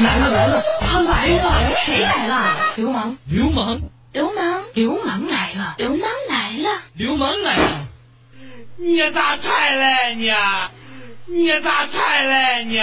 [0.00, 1.76] 来了来了，他来了！
[1.76, 2.56] 谁来了？
[2.76, 3.80] 流氓，流氓，
[4.12, 5.74] 流氓，流氓来了！
[5.76, 6.70] 流氓来了！
[6.94, 7.86] 流氓来了！
[8.76, 10.70] 你咋才来呢？
[11.26, 12.80] 你咋才来呢？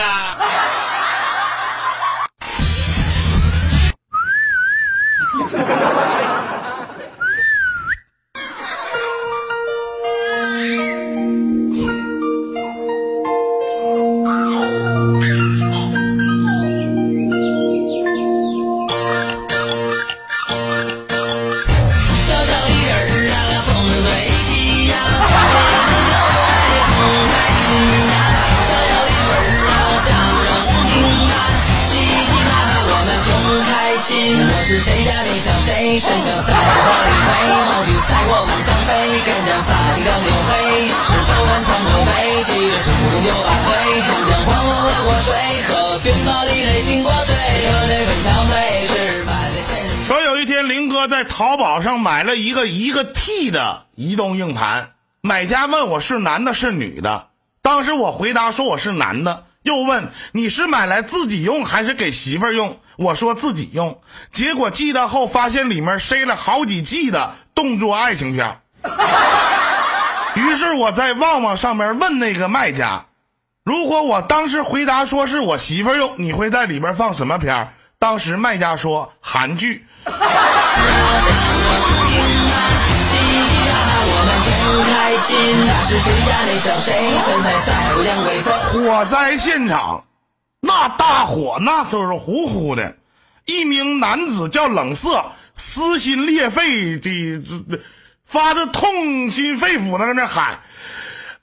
[51.15, 57.29] 在淘宝上买了一个一个 T 的移动硬盘，买家问我是男的是女的，
[57.61, 68.59] 当时我回答说我是男的，又问你是买来自己用还是给媳妇儿用，我说自己用，结果寄到后发现里面塞了好几 G 的动作爱情片，
[70.35, 73.05] 于是我在旺旺上面问那个卖家，
[73.63, 77.69] 如果我当时回答说是我媳妇儿用，你会在里边放什么片？
[77.97, 79.85] 当时卖家说韩剧。
[88.71, 90.03] 火灾现场，
[90.61, 92.95] 那大火那都是呼呼的。
[93.45, 95.23] 一名男子叫冷色，
[95.55, 97.41] 撕心裂肺的
[98.23, 100.59] 发着痛心肺腑的在那喊：“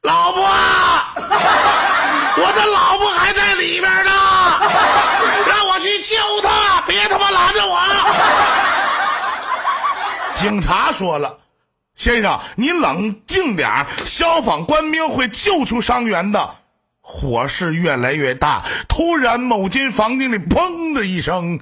[0.02, 0.42] 老婆，
[1.14, 4.10] 我的老婆还在里边呢，
[5.48, 7.78] 让 去救他，别他妈拦着我！”
[10.40, 11.40] 警察说了。
[11.94, 16.54] 先生，你冷静点消防官兵会救出伤员的。
[17.02, 21.60] 火势越来越大，突然某间房间里砰的一声，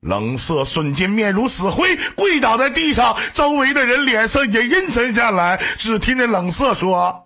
[0.00, 5.60] 冷色瞬间面如死灰，跪倒在地上，周围的人脸色也阴沉下来。
[5.76, 7.25] 只听见冷色说：“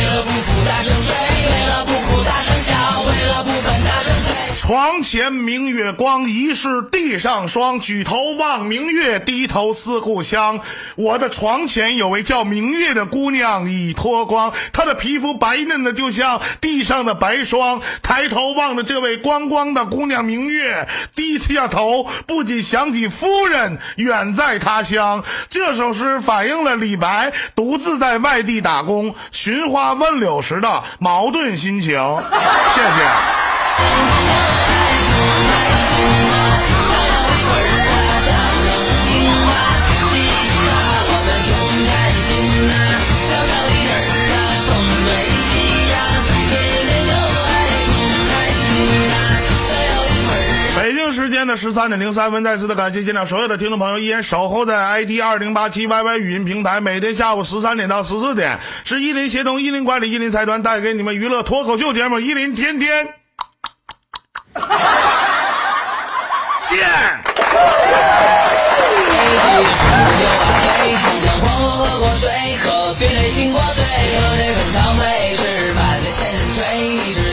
[4.71, 7.81] 床前明月光，疑是地上霜。
[7.81, 10.61] 举头望明月，低头思故乡。
[10.95, 17.81] 我的床前有位叫明月的姑娘，已脱光，她的皮肤白嫩的就像地上的白霜。
[18.01, 25.21] 抬头望着这位光光的姑娘明月，低下头，不禁想起夫人远在他乡。
[25.49, 31.89] 这首诗反映了李白独自在外地打工、寻花问柳时的矛盾心情。
[32.69, 33.60] 谢谢。
[50.73, 63.05] 北京时间的十三点零三分，再次的感谢现场所有的听众朋友依然守候在 IT 二零八七 YY 语音平台，每天下午十三点到十四点，是伊林协同、伊林管理、伊林财团带给你们娱乐脱口秀节目《伊林天天》，
[66.63, 66.79] 见。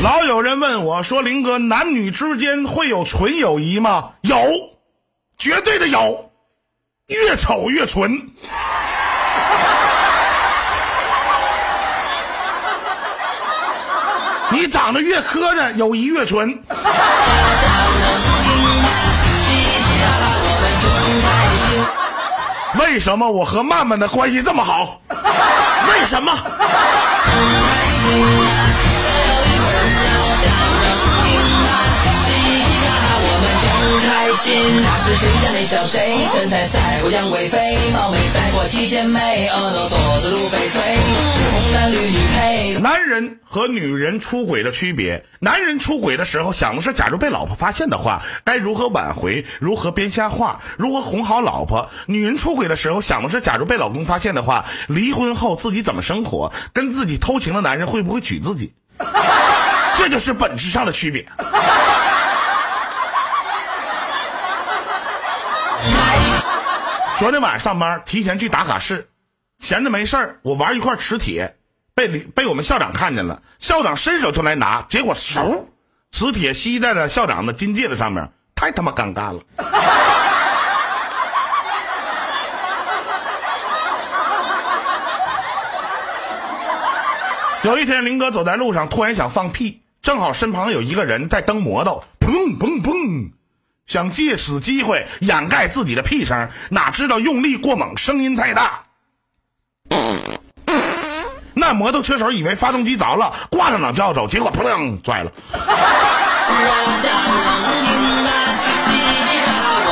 [0.03, 4.39] 老有人问我说：“林哥，男女之间会有纯友谊吗？”有，
[5.37, 6.31] 绝对的有，
[7.09, 8.31] 越丑越纯。
[14.51, 16.59] 你长得越磕碜，友谊越纯。
[22.79, 25.00] 为什么我和曼曼的关系这么好？
[25.89, 26.33] 为什么？
[34.50, 36.25] 那是谁家的小谁？
[36.33, 40.53] 身材赛过杨贵妃，貌美赛过七仙妹，婀娜多姿如翡
[42.73, 58.73] 翠，男人和女人出轨的区别：男人出轨的时候想的是，假如被老婆发现的话，该如何挽回，如何编瞎话，如何哄好老婆；女人出轨的时候想的是，假如被老公发现的话，离婚后自己怎么生活，跟自己偷情的男人会不会娶自己？
[59.94, 61.27] 这就是本质上的区别。
[67.19, 69.09] 昨天晚上上班提前去打卡室，
[69.59, 71.56] 闲着没事儿，我玩一块磁铁，
[71.93, 75.65] 被被我们校长看见了，校长伸手就来拿，结果嗖，
[76.11, 79.43] 磁铁吸在了校长的金戒指上面，太他妈尴尬了。
[87.65, 93.32] 有一天，林哥走在路上，突然想放屁，正好身旁有一个人在蹬摩托，砰砰砰，
[93.88, 98.85] 想借此机会掩盖自己的屁声，哪知道用力过猛，声音太大。
[101.55, 105.32] 那摩托车手以为发动机着了，挂上脑就要走，结果扑棱拽了。
[105.50, 105.62] 让
[107.02, 107.88] 家人听
[108.26, 108.31] 啊，
[108.85, 109.49] 嘻嘻哈
[109.87, 109.88] 哈，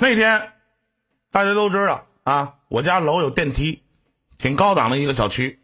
[0.00, 0.42] 那天
[1.30, 3.82] 大家都知道啊，我家楼有电梯，
[4.38, 5.60] 挺高档的一个小区。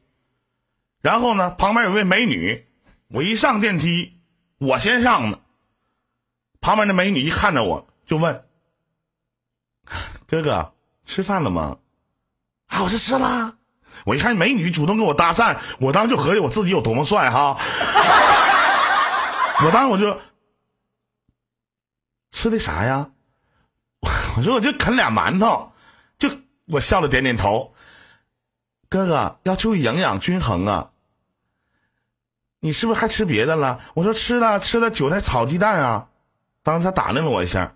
[1.01, 2.67] 然后呢，旁边有位美女，
[3.09, 4.21] 我一上电梯，
[4.59, 5.41] 我先上的。
[6.61, 8.45] 旁边的美女一看着我就问
[10.27, 10.75] ：“哥哥，
[11.05, 11.79] 吃饭了吗？”
[12.69, 13.57] 啊，我说吃啦。
[14.05, 17.57] 我一看美女主动跟我搭讪，我当时就合计我自己有多么帅哈。
[19.65, 20.19] 我当时我就
[22.31, 23.11] 吃的啥呀？
[24.01, 25.73] 我说我就啃俩馒头，
[26.17, 26.31] 就
[26.67, 27.75] 我笑了点点头。
[28.91, 30.91] 哥哥要注意营养均衡啊。
[32.59, 33.81] 你是不是还吃别的了？
[33.95, 36.09] 我说吃了，吃了韭菜炒鸡蛋啊。
[36.63, 37.73] 当时他打量了我一下，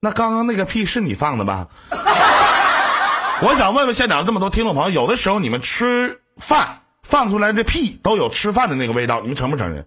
[0.00, 1.68] 那刚刚那个屁是你放的吧？
[3.42, 9.86] 我想问问现场这么多听众朋友，有的时候你们吃饭放出来的屁都有吃饭的那个味道，你们承不承认？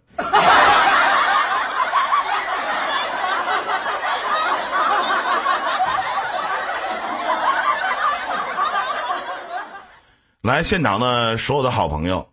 [10.44, 12.28] 来现场的所有的好朋友，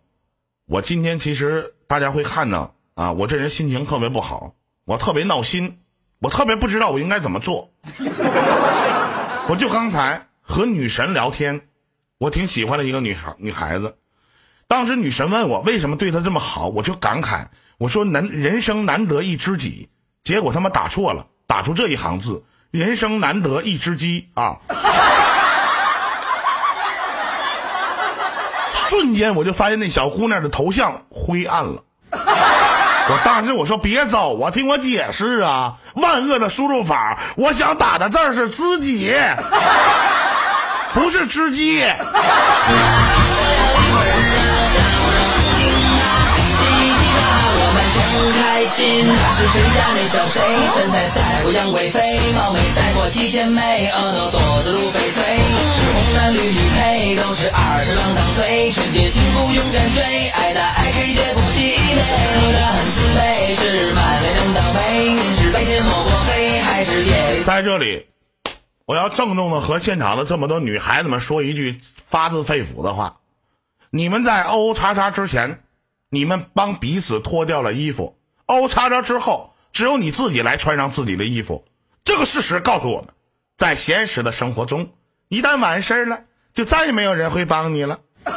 [0.67, 4.53] 我今天其实大家会看到啊，我这人心情特别不好，
[4.83, 5.79] 我特别闹心，
[6.19, 7.71] 我特别不知道我应该怎么做。
[9.47, 11.69] 我就刚才和女神聊天，
[12.17, 13.95] 我挺喜欢的一个女孩女孩子，
[14.67, 17.47] 当时女神问我为什么对她这么好，我就感慨，
[17.77, 19.87] 我说难人生难得一知己，
[20.21, 24.59] 结果他妈打错了，打出这一行字，人生难得一只鸡啊。
[28.91, 31.81] 瞬间我就发现那小姑娘的头像灰暗了。
[32.11, 39.15] 我当时我说别走啊，听我解释啊，万恶的输入法，我想打的字是知己，
[40.93, 41.85] 不是吃鸡。
[48.81, 50.41] 心，那是谁家那小谁？
[50.73, 55.21] 身材赛过杨贵妃，貌美赛过七仙妹，婀娜多姿如翡翠。
[55.77, 58.71] 是红男绿女配，都是二十郎当岁。
[58.71, 62.01] 纯洁幸福永远追，爱他爱谁绝不气馁。
[62.57, 65.13] 他很慈悲，是满脸人当飞。
[65.13, 67.43] 您是白天抹过黑，还是夜里？
[67.43, 68.07] 在这里，
[68.87, 73.17] 我要郑重的和现场的这么多女孩子们说一句发自肺腑的话：
[73.91, 75.61] 你们在欧叉叉之前，
[76.09, 78.17] 你们帮彼此脱掉了衣服。
[78.51, 81.65] 欧叉叉之后，只有你自己来穿上自己的衣服。
[82.03, 83.09] 这个事实告诉我们，
[83.55, 84.91] 在现实的生活中，
[85.29, 86.21] 一旦完事儿了，
[86.53, 87.99] 就再也没有人会帮你了。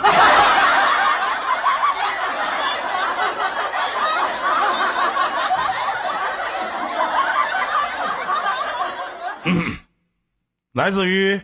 [10.72, 11.40] 来自于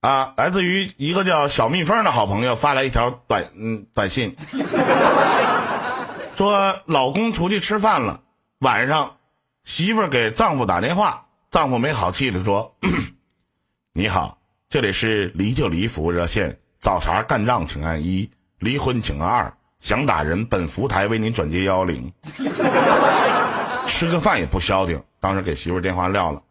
[0.00, 4.36] 啊，来自于一个叫小蜜蜂的好朋友发来一条短嗯短信。
[6.40, 8.22] 说老公出去吃饭了，
[8.60, 9.18] 晚上
[9.62, 12.74] 媳妇儿给丈夫打电话，丈夫没好气的说
[13.92, 22.10] ：“你好，这里是离就离服务热线，找茬干仗请按一，离婚请按二，想打人本服务台为您转接幺幺零。”
[23.86, 26.42] 吃个饭也不消停，当时给媳妇儿电话撂了。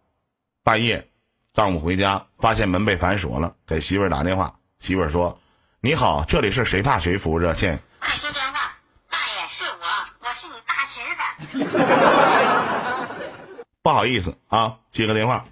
[0.64, 1.10] 半夜，
[1.52, 5.36] 丈夫回家发现门被反锁了，给媳妇儿打电话，媳妇儿说
[5.82, 7.76] ：“你好，这里是谁怕谁服务热线”
[8.22, 8.70] 接电话，
[9.10, 9.86] 大爷是我，
[10.20, 11.39] 我是你大侄子。
[13.82, 15.46] 不好意思啊，接个电话。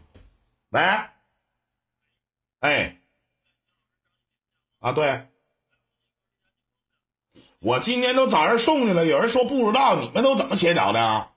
[0.69, 0.81] 喂，
[2.59, 2.97] 哎，
[4.79, 5.27] 啊对，
[7.59, 11.31] 我今天都找人送去了，有人说不知道，你们都怎么协调的啊？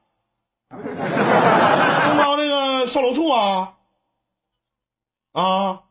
[0.70, 3.74] 中招那个售楼处啊？
[5.32, 5.82] 啊？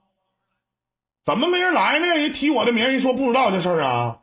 [1.26, 2.08] 怎么没人来呢？
[2.08, 4.19] 人提我的名，人说不知道这事儿啊？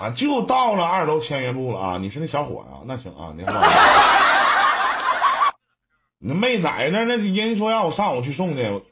[0.00, 1.98] 啊，就到了二楼签约部了啊！
[1.98, 2.82] 你是那小伙啊？
[2.84, 3.52] 那行啊，你好。
[6.18, 8.82] 你 那没在那，那人说让我上午去送去。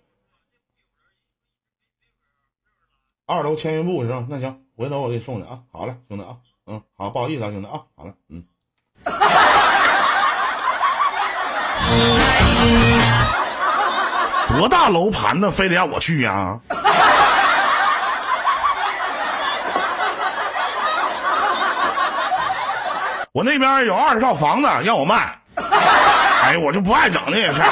[3.27, 4.25] 二楼签约部是吧？
[4.29, 5.63] 那行，回头我给你送去啊。
[5.73, 6.37] 好嘞，兄弟啊。
[6.67, 8.45] 嗯，好，不好意思啊，兄弟啊，好嘞，嗯。
[14.57, 15.51] 多大楼盘呢？
[15.51, 16.61] 非得让我去呀、
[23.35, 27.69] 我那边有二十套房子让我卖，哎，我就不爱整那些事儿。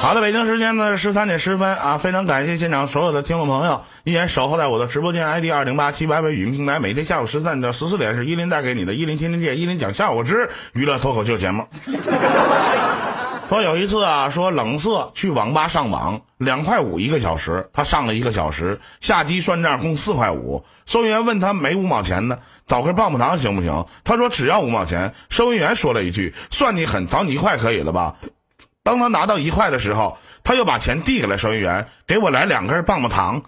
[0.00, 11.66] 好的，北京时间呢十三点十分啊，非常感谢现场所有的听众朋友依然守候在我的直播间 ID 二零八七 YY 语音平台，每天下午十三点到十四点是依林带给你的依林天天见，依林讲笑我之娱乐脱口秀节目。
[13.48, 20.64] 说有一次啊，说冷色去网吧上网，两块五一个小时，他上了一个小时，下机算账共四块五。
[20.86, 23.86] 收银员问他没五毛钱呢，找根棒棒糖行不行？
[24.02, 25.14] 他说只要五毛钱。
[25.28, 28.16] 收银员说了一句：“算你狠，找你一块可以了吧？”
[28.84, 30.14] 当他拿到一块的时候，
[30.44, 33.40] 他又把钱递给了收银员，给我来两根棒棒糖。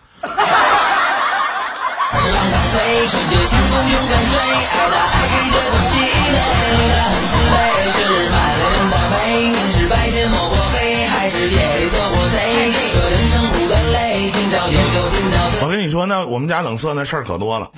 [15.60, 17.70] 我跟你说，那我们家冷色那事儿可多了，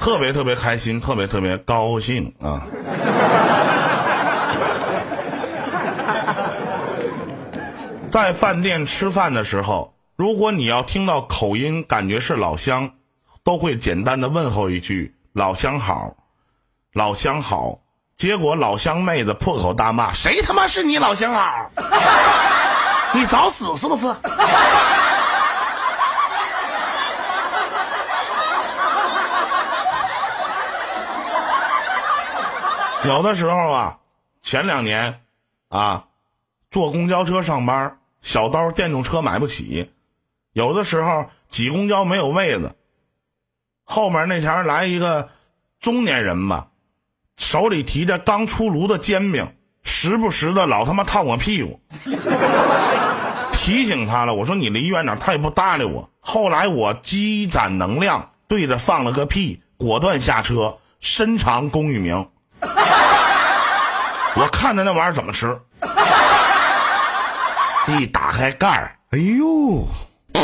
[0.00, 2.62] 特别特别开心，特别特别高兴啊！
[8.14, 12.88] 在饭店吃饭的时候，如果你要听到口音感觉是老乡，
[13.42, 16.14] 都会简单的问候一句“老乡好”，
[16.94, 17.80] 老乡好。
[18.14, 21.42] 结果老乡妹子破口大骂：“谁他妈是你老乡好？
[23.12, 24.06] 你找死是不是？”
[33.08, 33.98] 有的时候啊，
[34.40, 35.20] 前两年
[35.68, 36.04] 啊，
[36.70, 39.92] 坐公交车上班，小刀电动车买不起，
[40.54, 42.74] 有的时候挤公交没有位子，
[43.84, 45.28] 后面那前来一个
[45.78, 46.68] 中年人吧，
[47.36, 51.78] 手里提着刚出炉的煎饼，时不时的老他妈烫我屁股。
[53.52, 56.08] 提醒他了，我说你离远点，他也不搭理我。
[56.18, 62.26] 后来我积攒能量，对着放了个屁，果断下车，深藏功与名。
[64.36, 65.58] 我看着那玩意儿怎么吃，
[67.86, 69.86] 一打开盖儿，哎呦，
[70.32, 70.40] 嘻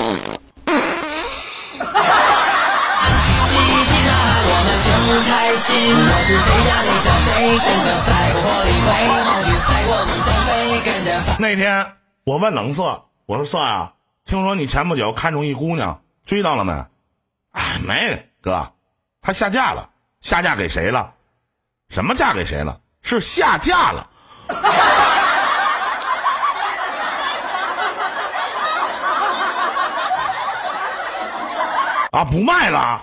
[3.49, 4.88] 嘻哈哈，我们真
[5.25, 5.73] 开心。
[5.88, 8.88] 我是谁家的小谁，身上赛过玻璃杯，
[9.25, 10.50] 毛驴赛过猛张飞，
[10.85, 11.09] 跟着。
[11.38, 13.94] 那天我问冷色，我说色啊，
[14.26, 16.73] 听说你前不久看中一姑娘，追到了没？
[17.52, 18.70] 哎，没，哥，
[19.23, 19.88] 她下嫁了，
[20.20, 21.11] 下嫁给谁了？
[21.88, 22.78] 什么嫁给谁了？
[23.00, 24.06] 是下嫁了。
[32.11, 33.00] 啊，不卖了。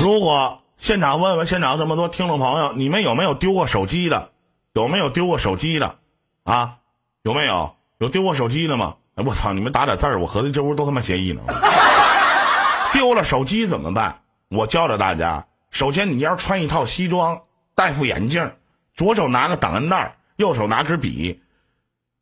[0.00, 4.30] 如果现场问问现场这么多听众朋友，你们有没有丢过手机的？
[4.76, 5.96] 有没有丢过手机的？
[6.44, 6.76] 啊，
[7.22, 7.74] 有没有？
[7.96, 8.94] 有丢过手机的吗？
[9.14, 9.54] 哎，我操！
[9.54, 11.40] 你们打点字儿，我合计这屋都他妈协议呢。
[12.92, 14.20] 丢了手机怎么办？
[14.50, 17.40] 我教着大家，首先你要穿一套西装，
[17.74, 18.52] 戴副眼镜，
[18.92, 21.40] 左手拿个档案袋，右手拿支笔，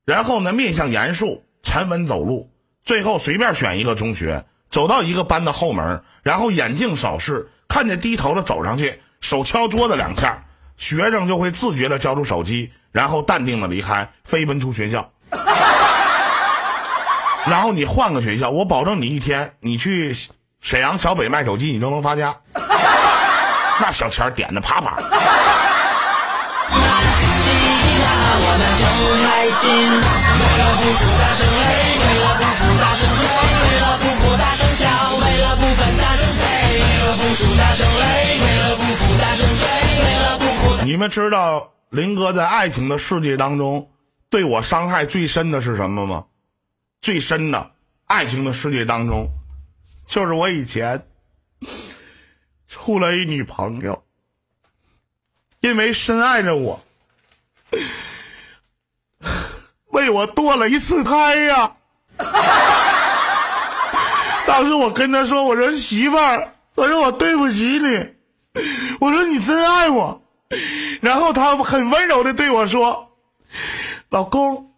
[0.05, 2.49] 然后呢面向严肃，沉稳走路，
[2.85, 10.41] 最后随便选一个中学，走到一个班的后门，然后眼镜扫视，看见低头的走上去，手敲桌子两下，
[10.77, 15.09] 学生就会自觉的交出手机，然后淡定的离开，飞奔出学校。
[17.47, 20.17] 然后你换个学校，我保证你一天你去
[20.61, 22.35] 沈阳小北卖手机，你都能发家，
[23.81, 24.97] 那小钱点的啪啪。
[24.97, 25.03] 为
[30.59, 31.53] 了不输大声，为
[32.19, 33.23] 了不服大声吹，
[33.61, 34.89] 为了不哭大声笑，
[35.21, 36.43] 为了不忿大声，为
[36.99, 39.63] 了不输大声，为了不服大声吹，
[40.05, 40.44] 为了不。
[40.87, 43.91] 你们知道林哥在爱情的世界当中
[44.29, 46.27] 对我伤害最深的是什么吗？
[47.01, 47.71] 最深的
[48.05, 49.27] 爱情的世界当中，
[50.07, 51.03] 就是我以前
[52.69, 54.05] 处了一女朋友，
[55.61, 56.85] 因为深爱着我，
[59.93, 61.73] 为我堕了一次胎呀。
[64.47, 68.15] 当时我跟他说：“我说媳妇儿，我说我对不起你，
[69.01, 70.21] 我说你真爱我。”
[71.01, 73.09] 然后他很温柔的对我说
[74.11, 74.71] ：“老公，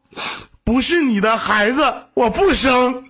[0.64, 3.04] 不是你的孩子，我不生。”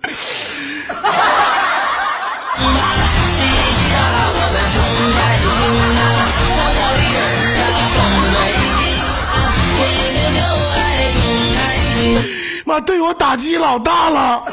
[12.65, 14.43] 妈，对我打击老大了。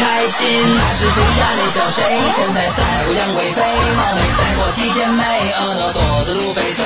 [0.00, 2.00] 开心，那是谁家那小谁？
[2.36, 3.60] 身材赛过杨贵妃，
[3.96, 5.22] 貌美赛过七仙妹，
[5.52, 6.84] 婀娜多姿如翡翠，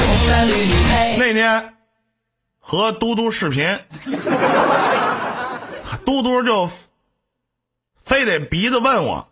[0.00, 1.16] 红男绿女配。
[1.18, 1.76] 那天
[2.58, 3.78] 和嘟嘟视频，
[6.04, 6.68] 嘟嘟就
[7.96, 9.28] 非得鼻子问我，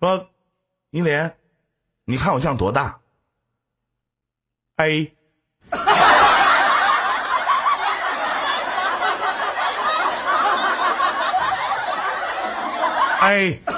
[0.00, 0.28] 说
[0.90, 1.36] ：“依莲，
[2.04, 3.00] 你看我像多大
[4.76, 5.14] ？”A。
[13.28, 13.58] 哎，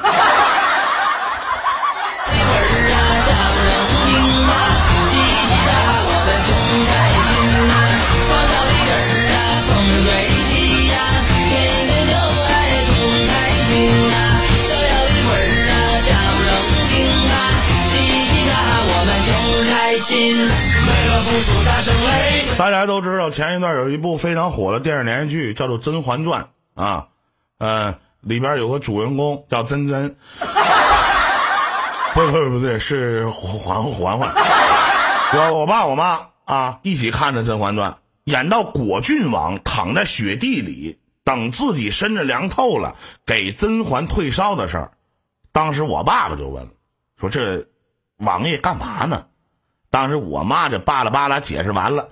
[22.57, 26.47] 大家都知道，前一段有一部非常火的电视连续剧，叫做《甄嬛传》
[26.81, 27.09] 啊，
[27.59, 27.93] 嗯。
[28.21, 30.17] 里边有个主人公叫珍珍，
[32.15, 34.35] 不是不不不对，是嬛嬛嬛。
[35.33, 37.93] 我我爸我妈啊一起看的《甄嬛传》，
[38.25, 44.93] 演到果郡王躺在雪地里等自己身子凉透了，给甄嬛退烧的事儿。
[45.53, 46.71] 当时我爸爸就问了，
[47.19, 47.67] 说这
[48.19, 49.27] 王爷干嘛呢？
[49.89, 52.09] 当时我妈就巴拉巴拉解释完了，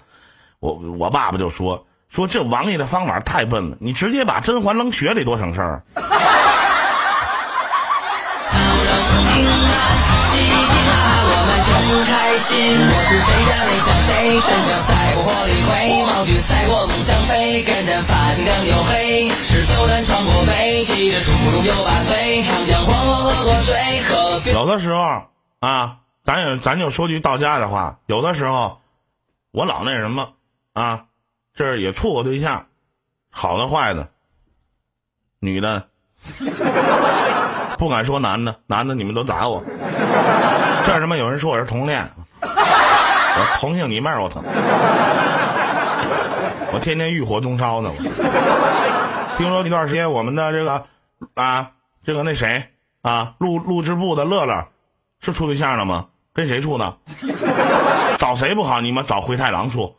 [0.60, 1.86] 我我爸爸就说。
[2.08, 5.83] 说这王爷的方法太笨了，你直接把甄嬛扔雪里多省事儿。
[24.50, 25.22] 有的时候
[25.61, 28.80] 啊，咱也咱就说句到家的话，有的时候
[29.52, 30.30] 我老那什么
[30.72, 31.04] 啊。
[31.59, 32.64] 这也处过对象，
[33.33, 34.09] 好的坏的，
[35.40, 35.88] 女的，
[37.77, 39.61] 不敢说男的，男的你们都打我。
[40.87, 42.09] 这儿他妈有人说我是同恋，
[42.42, 44.40] 我同性你妹儿我操！
[46.73, 47.90] 我天天欲火中烧呢。
[49.37, 50.87] 听说一段时间我们的这个
[51.35, 51.73] 啊，
[52.05, 52.64] 这个那谁
[53.03, 54.64] 啊，录录制部的乐乐
[55.18, 56.07] 是处对象了吗？
[56.33, 56.97] 跟谁处呢？
[58.16, 58.81] 找谁不好？
[58.81, 59.92] 你们找灰太狼处。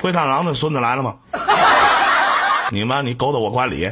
[0.00, 1.14] 灰太狼的孙子来了吗？
[2.72, 3.90] 你妈，你勾搭我管理。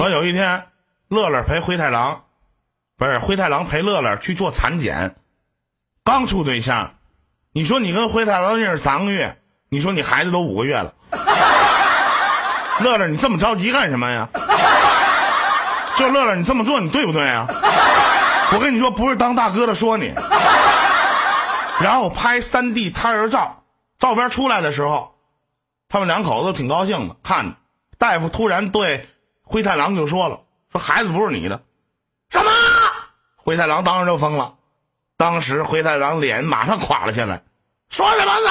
[0.00, 0.66] 我有一天，
[1.08, 2.24] 乐乐陪灰太狼，
[2.96, 5.14] 不是灰太狼陪乐乐去做产检，
[6.02, 6.97] 刚处对象。
[7.58, 9.36] 你说你跟灰太狼认识三个月，
[9.68, 10.94] 你说你孩子都五个月了，
[12.78, 14.28] 乐乐，你这么着急干什么呀？
[15.96, 17.48] 就乐乐，你这么做你对不对呀？
[18.52, 20.14] 我跟你说，不是当大哥的说你。
[21.80, 23.64] 然后拍三 D 胎儿照，
[23.98, 25.16] 照片出来的时候，
[25.88, 27.56] 他们两口子挺高兴的，看。
[27.98, 29.08] 大夫突然对
[29.42, 30.38] 灰太狼就说了
[30.70, 31.60] ：“说孩子不是你的。”
[32.30, 32.52] 什么？
[33.34, 34.54] 灰太狼当时就疯了，
[35.16, 37.42] 当时灰太狼脸马上垮了下来。
[37.88, 38.50] 说什么呢？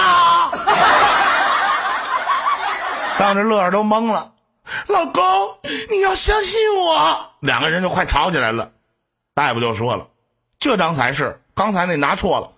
[3.20, 4.32] 当时乐儿都懵了。
[4.88, 5.24] 老公，
[5.90, 7.32] 你要相信我。
[7.40, 8.72] 两个人就快吵起来了。
[9.34, 10.08] 大夫就说了
[10.60, 12.52] ：“这张才是，刚才那拿错了。”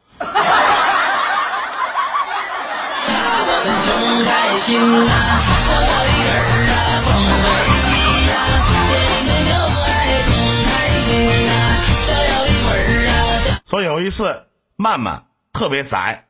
[13.65, 16.25] 所以有一次，曼曼特别宅。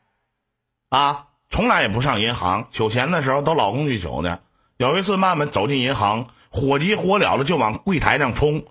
[0.89, 4.39] 啊，从来也不上银行取钱的时候，都老公去取的。
[4.78, 8.63] 有一次，曼曼走进银行，火急火燎的就往柜台上冲，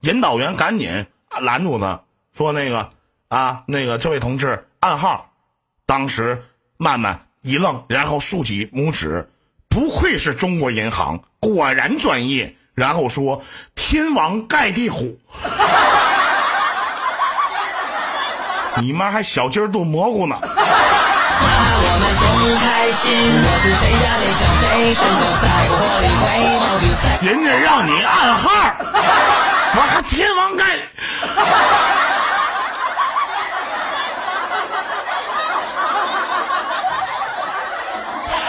[0.00, 1.06] 引导员赶紧
[1.40, 2.00] 拦住他，
[2.36, 2.90] 说：“那个
[3.28, 5.30] 啊，那个这位同志，暗号。”
[5.84, 6.42] 当时
[6.78, 9.30] 曼曼一愣，然后竖起拇指，
[9.68, 12.56] 不愧是中国银行，果然专业。
[12.74, 13.42] 然后说
[13.74, 15.18] ：“天王盖地虎。
[18.82, 20.38] ”你妈还小鸡炖蘑菇呢。
[21.96, 22.22] 我们中
[22.60, 26.28] 开心，我是谁家的小谁，神州赛过玻璃灰
[26.60, 27.16] 毛比赛。
[27.22, 28.50] 人家让你暗号，
[29.76, 30.76] 我还天王盖。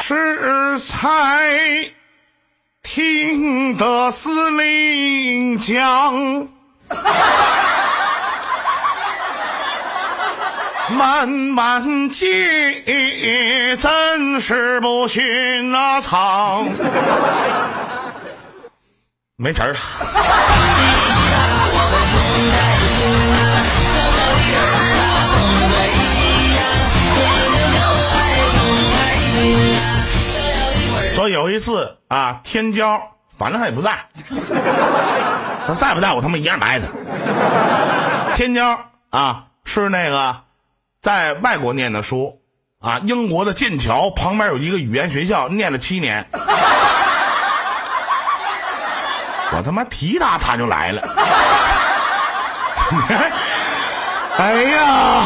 [0.03, 1.89] 是才
[2.83, 6.49] 听得司令讲，
[10.89, 16.67] 漫漫街真是不寻那常。
[19.35, 19.79] 没词儿了。
[31.13, 32.97] 说有一次啊，天骄，
[33.37, 33.97] 反正他也不在，
[35.67, 36.85] 他在不在我他妈一样白他。
[38.35, 38.77] 天骄
[39.09, 40.35] 啊，是那个
[41.07, 42.41] 在外国念的书
[42.81, 46.27] 啊，英国的剑桥旁边有一个语言学校，念了七年。
[49.53, 51.01] 我他妈提他，他就来了。
[54.37, 55.23] 哎呀！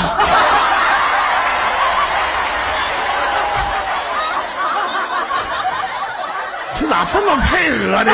[6.77, 8.13] 这咋这么配合呢？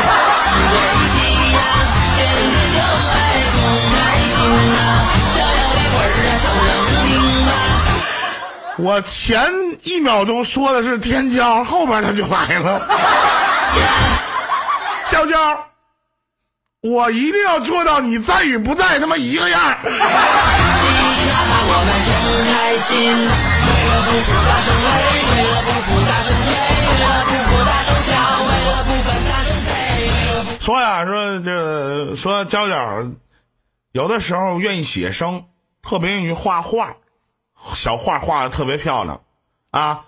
[8.79, 9.51] 我前
[9.83, 12.87] 一秒钟说的是天骄，后边他就来了。
[15.07, 15.35] 娇娇，
[16.81, 19.79] 我一定要做到你在与不在他妈一个样儿。
[30.61, 33.07] 说呀，说这说娇娇，
[33.93, 35.45] 有的时候愿意写生，
[35.81, 36.93] 特别愿意画画，
[37.73, 39.21] 小画画的特别漂亮，
[39.71, 40.05] 啊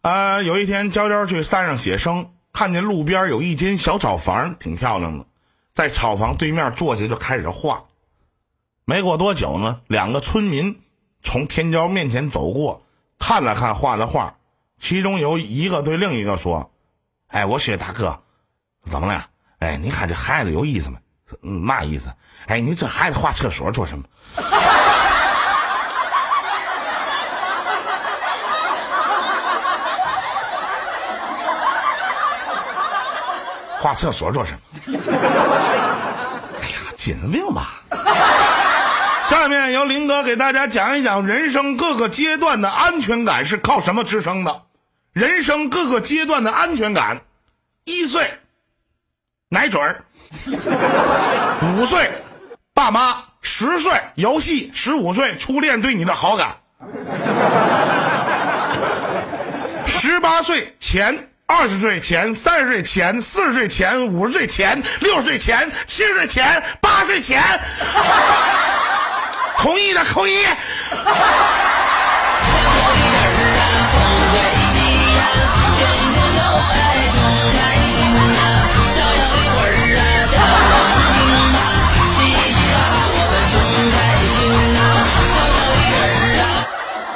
[0.00, 0.42] 啊！
[0.42, 5.26] 有一天娇娇去山上写生，看见路边有一间小草房，挺漂亮的，
[5.72, 7.84] 在草房对面坐下就开始画。
[8.84, 10.80] 没过多久呢，两个村民
[11.22, 12.82] 从天骄面前走过，
[13.18, 14.36] 看了看画的画，
[14.78, 16.70] 其中有一个对另一个说
[17.28, 18.22] ：“哎，我说大哥，
[18.84, 19.26] 怎么了？
[19.58, 20.96] 哎，你看这孩子有意思没？
[21.42, 22.14] 嗯，嘛意思？
[22.46, 24.04] 哎，你这孩子画厕所做什么？
[33.80, 34.58] 画厕所做什么？
[36.60, 37.80] 哎呀，精神病吧！
[39.26, 44.62] 下面由林哥给大家讲一讲人生各个阶段的安全感是靠什么支撑的。
[45.12, 47.20] 人生各个阶段的安全感：
[47.84, 48.38] 一岁
[49.48, 50.04] 奶嘴儿，
[51.76, 52.10] 五岁
[52.74, 56.56] 爸妈，十岁游戏，十五岁初恋对你的好感，
[59.86, 61.27] 十八岁钱。
[61.50, 67.42] 二十岁前，三十岁前，四十岁前，五十岁前，六十岁前，七十岁前，八十岁前，
[69.56, 70.44] 同意的扣一。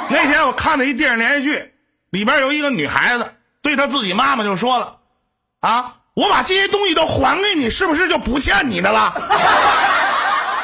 [0.09, 1.73] 那天我看了一电视连续剧，
[2.09, 3.31] 里边有一个女孩子。
[3.63, 4.97] 对他自己妈妈就说了
[5.61, 9.11] ：“啊，我把这些东西都还给你，是不是就不欠你的了？”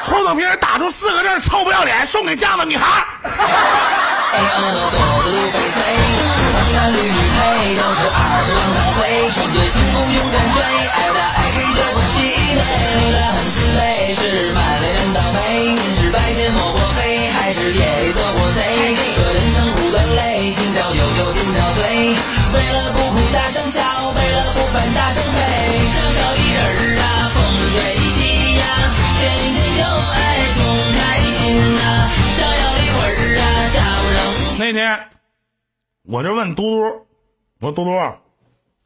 [0.00, 3.06] 后头别人打出四个字：“臭不要脸！”送给这样的女孩。
[9.00, 9.26] 为
[34.72, 35.10] 那天
[36.02, 37.06] 我就问嘟嘟，
[37.58, 37.90] 我说嘟嘟，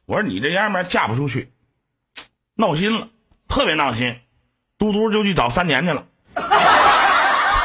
[0.07, 1.53] 我说你这娘们嫁不出去，
[2.55, 3.07] 闹心了，
[3.47, 4.19] 特别闹心。
[4.79, 6.03] 嘟嘟就去找三年去了。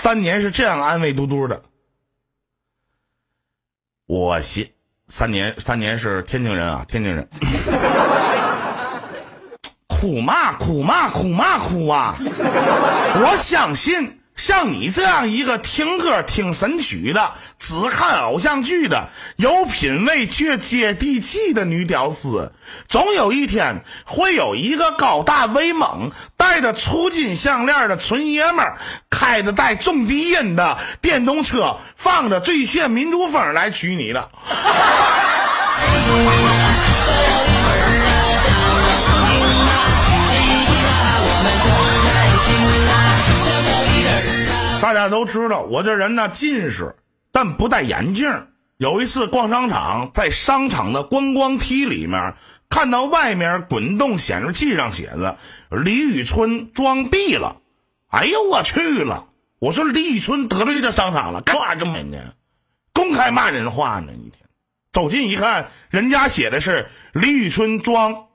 [0.02, 1.62] 三年是这样安慰嘟嘟的：
[4.04, 4.70] 我信。
[5.08, 7.26] 三年，三年是天津人啊，天津人。
[9.88, 12.14] 苦嘛苦嘛苦嘛苦啊！
[12.18, 22.50] 我相信像你这样一个听歌听神曲的、只看偶像剧的、有品位却接地气的女屌丝，
[22.88, 28.78] 总有一天会有一个高大威猛、戴着粗金项链的纯爷们儿，
[29.10, 34.30] 开着带重低音的电动车，放着最炫民族风来娶你的。
[44.80, 46.96] 大家都知道，我这人呢近视，
[47.30, 48.48] 但不戴眼镜。
[48.78, 52.34] 有一次逛商场，在商场的观光梯里面，
[52.70, 55.38] 看到外面滚动显示器上写着
[55.84, 57.60] “李宇春装逼了”。
[58.08, 59.26] 哎呦我去了！
[59.58, 62.16] 我说李宇春得罪这商场了，干嘛这么呢？
[62.94, 64.12] 公开骂人话呢？
[64.14, 64.48] 一天
[64.90, 68.28] 走近一看，人家写的是“李宇春装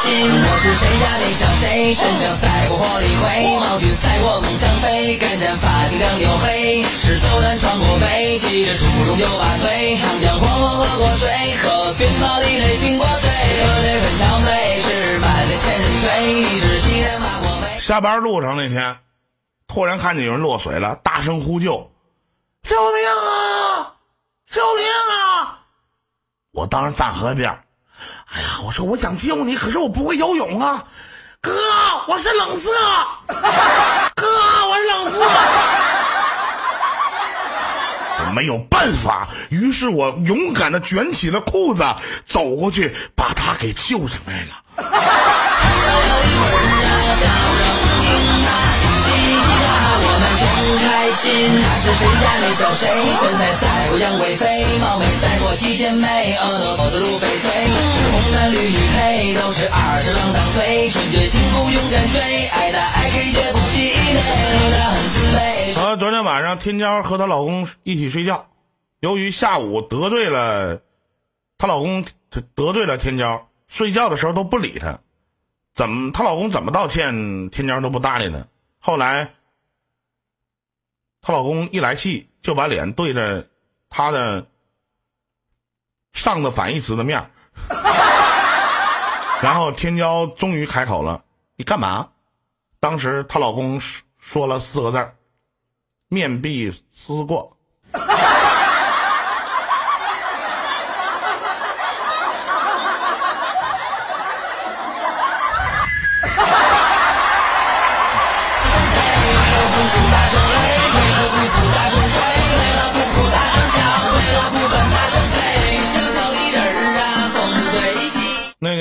[0.02, 1.94] 我是谁家那小谁？
[1.94, 11.30] 身上赛过火力灰，毛俊赛过猛张飞，干战发髻两鬣黑，是走南闯过北，骑着出中就把嘴，长江黄河喝过水，
[11.62, 17.78] 喝鞭炮地雷惊过嘴，喝这粉条醉，是满脸千人水，一只西天马过眉。
[17.82, 18.98] 下班路上那天，
[19.68, 21.92] 突然看见有人落水了，大声呼救
[22.64, 23.94] ：“救命啊！
[24.48, 25.60] 救命啊！”
[26.56, 27.54] 我当时站河边。
[28.32, 30.84] 哎呀，我说我想救你，可是我不会游泳啊，
[31.42, 31.52] 哥，
[32.08, 32.70] 我是冷色，
[33.28, 34.28] 哥，
[34.68, 35.20] 我是冷色，
[38.28, 41.84] 我没有办法，于是我勇敢的卷起了裤子，
[42.28, 44.54] 走过去把他给救上来了。
[51.20, 52.88] 心，他是谁家那小谁？
[52.88, 64.16] 身材赛过杨贵妃，貌美赛过七仙妹，额头包的露翡翠，是红男绿女配，都是二十郎当岁，纯洁幸福勇敢追，爱打爱给绝不气馁，
[64.72, 65.74] 他很慈悲。
[65.74, 68.48] 好，昨天晚上天娇和她老公一起睡觉，
[69.02, 70.80] 由于下午得罪了
[71.58, 72.06] 她老公，
[72.56, 74.98] 得罪了天娇，睡觉的时候都不理她，
[75.74, 78.46] 怎么她老公怎么道歉，天娇都不搭理她，
[78.80, 79.30] 后来。
[81.22, 83.48] 她老公一来气，就把脸对着
[83.90, 84.48] 她的
[86.12, 87.32] 上的反义词的面
[89.42, 91.24] 然后天骄终于开口了
[91.56, 92.10] ：“你干嘛？”
[92.80, 93.80] 当时她老公
[94.18, 95.12] 说了四个字
[96.08, 97.56] 面壁思过。”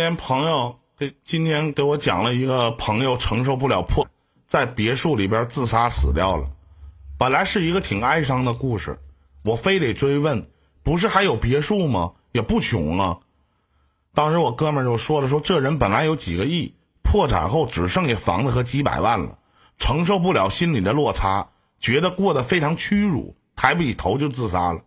[0.08, 4.08] 天朋友给今天给我讲了一个朋友承受不了破，
[4.46, 6.48] 在别墅里边自杀死掉了。
[7.18, 8.98] 本来是一个挺哀伤的故事，
[9.42, 10.48] 我非得追问，
[10.82, 12.12] 不是还有别墅吗？
[12.32, 13.18] 也不穷啊。
[14.14, 19.36] 当时我哥们就说了，说这人本来有几个亿，破产后只剩下房子和几百万了，
[19.76, 21.46] 承受不了心里的落差，
[21.78, 24.80] 觉得过得非常屈辱，抬不起头就自杀了。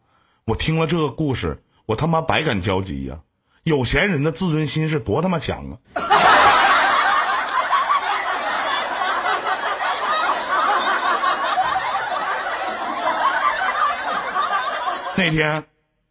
[0.45, 3.21] 我听了这个故事，我他妈百感交集呀。
[3.63, 5.77] 有钱人的自尊心是多他妈强啊！
[15.15, 15.63] 那天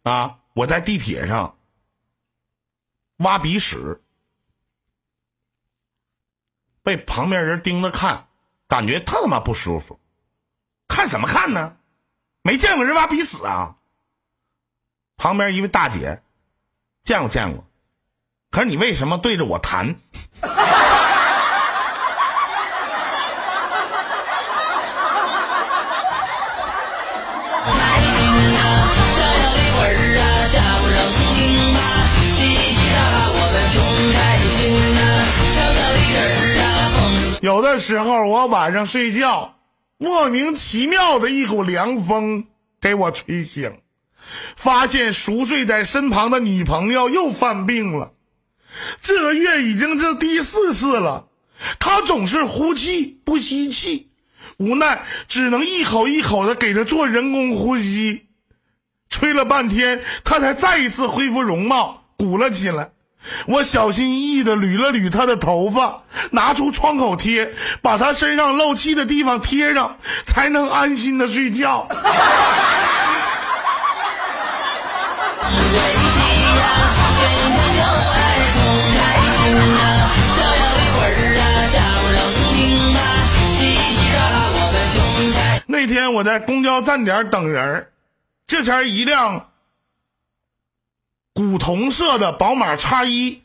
[0.03, 1.57] 啊，我在地铁上
[3.17, 4.01] 挖鼻屎，
[6.83, 8.29] 被旁边人盯着看，
[8.69, 9.99] 感觉特他妈不舒服。
[10.87, 11.75] 看什么看呢？
[12.43, 13.75] 没见过人挖鼻屎啊！
[15.17, 16.23] 旁边一位大姐。
[17.03, 17.63] 见过见过，
[18.51, 19.95] 可是你为什么对着我弹？
[37.41, 39.55] 有的时候我晚上睡觉，
[39.97, 42.45] 莫名其妙的一股凉风
[42.79, 43.81] 给我吹醒。
[44.55, 48.13] 发现熟睡在身旁的女朋友又犯病了，
[48.99, 51.27] 这个月已经是第四次了。
[51.79, 54.09] 他总是呼气不吸气，
[54.57, 58.27] 无奈只能一口一口的给他做人工呼吸。
[59.09, 62.91] 吹了半天，他才再一次恢复容貌，鼓了起来。
[63.45, 71.87] 我小心翼翼的捋了捋他的头发，拿出创口贴，把他身上漏气的地方贴上，才能安心的睡觉。
[85.67, 87.87] 那天我在公交站点等人
[88.45, 89.49] 这前一辆
[91.33, 93.41] 古铜色的宝马叉一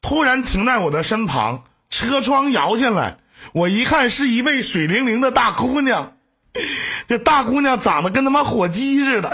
[0.00, 3.18] 突然停在我的身旁，车窗摇下来，
[3.52, 6.16] 我一看是一位水灵灵的大姑娘，
[7.08, 9.28] 这大姑娘长得跟他妈火鸡似的。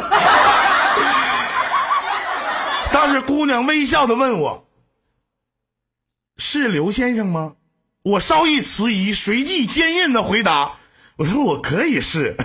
[3.03, 4.67] 但是姑娘微笑的问我
[6.37, 7.55] ：“是刘先生吗？”
[8.05, 10.73] 我稍一迟疑，随即坚硬的回答
[11.17, 12.37] ：“我说我可以是。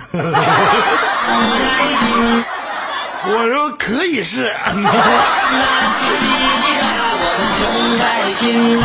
[3.28, 4.46] 我说可以是。
[4.46, 6.26] 嘻嘻
[6.80, 7.60] 哈哈，我们穷
[7.98, 8.84] 开心呐，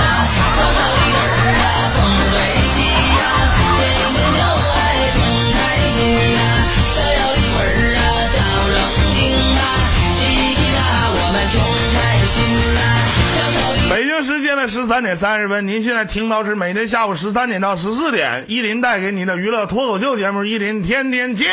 [13.92, 21.50] 北京时间的十三点三十分，您现在听到是每天下午十三点到十四点，依林带给你的娱乐脱口秀节目《依林天天见》。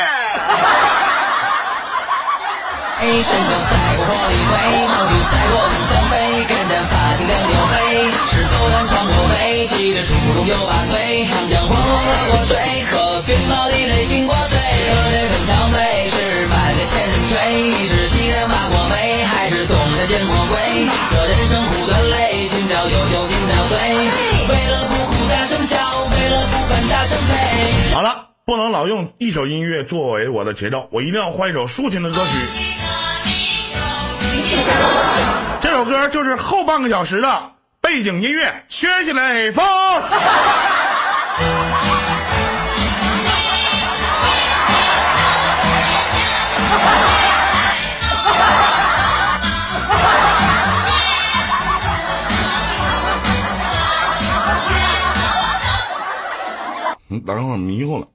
[28.49, 32.33] 不能老用一首音乐作为我的节奏，我一定要换一首抒情的歌曲。
[35.61, 39.63] 这首歌就是后半个小时的背景音乐，学起来风。
[57.09, 58.07] 你等会儿迷糊了。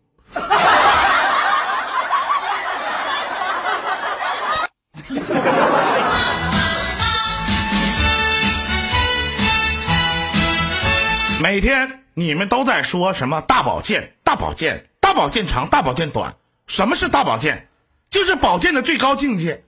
[11.43, 16.33] 每天你们都在说什么大保健、大保健、大保健长、大保健短？
[16.65, 17.67] 什么是大保健？
[18.07, 19.65] 就是保健的最高境界。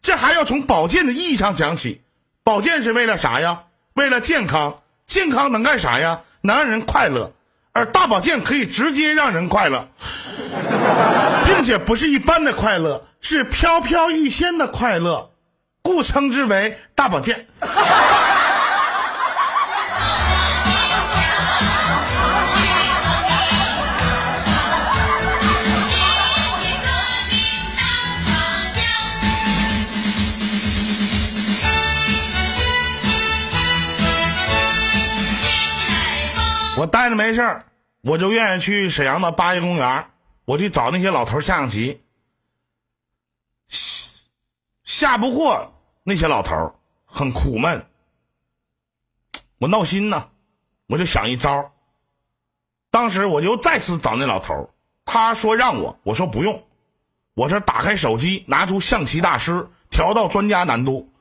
[0.00, 2.00] 这还要从保健的意义上讲起。
[2.42, 3.64] 保健是为了啥呀？
[3.92, 4.80] 为了健康。
[5.04, 6.22] 健康能干啥呀？
[6.40, 7.34] 能让人快乐。
[7.74, 9.86] 而大保健可以直接让人快乐，
[11.44, 15.30] 并且不是一般的快乐，是飘飘欲仙的快乐，
[15.82, 17.46] 故称之为大保健。
[36.78, 37.64] 我待着没事儿，
[38.02, 40.06] 我就愿意去沈阳的八一公园，
[40.44, 42.04] 我去找那些老头下象棋。
[44.84, 46.72] 下不过那些老头，
[47.04, 47.84] 很苦闷，
[49.58, 50.30] 我闹心呢，
[50.86, 51.72] 我就想一招。
[52.92, 54.70] 当时我就再次找那老头，
[55.04, 56.64] 他说让我，我说不用。
[57.34, 61.12] 我这打开手机，拿出象棋大师，调到专家难度。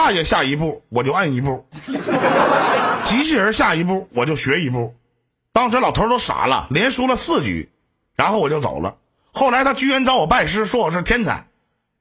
[0.00, 1.68] 大爷下一步，我就按一步。
[3.02, 4.96] 机器人下一步，我就学一步。
[5.52, 7.70] 当时老头都傻了，连输了四局，
[8.16, 8.94] 然后我就走了。
[9.30, 11.44] 后来他居然找我拜师，说我是天才，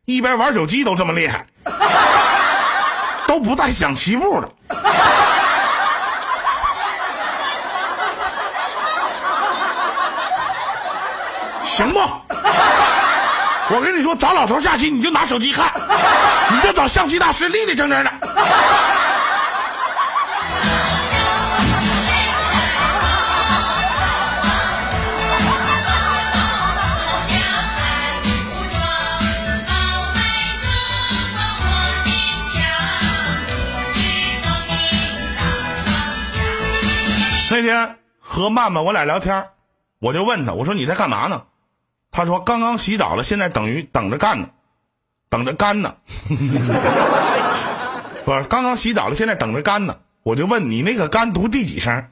[0.06, 1.46] 一边玩手机都这么厉害，
[3.28, 4.50] 都不带想棋步的。
[11.66, 12.00] 行不？
[13.72, 15.72] 我跟你说，找老头下棋，你就拿手机看，
[16.52, 18.12] 你就找象棋大师，立立正正的。
[37.52, 39.46] 那天和曼曼我俩聊天，
[40.00, 41.44] 我就问他，我说你在干嘛呢？
[42.20, 44.50] 他说刚刚洗澡了，现在等于等着干呢，
[45.30, 45.96] 等着干呢。
[48.26, 49.96] 不是刚刚洗澡了，现在等着干呢。
[50.24, 52.04] 我就问你那个干读第几声？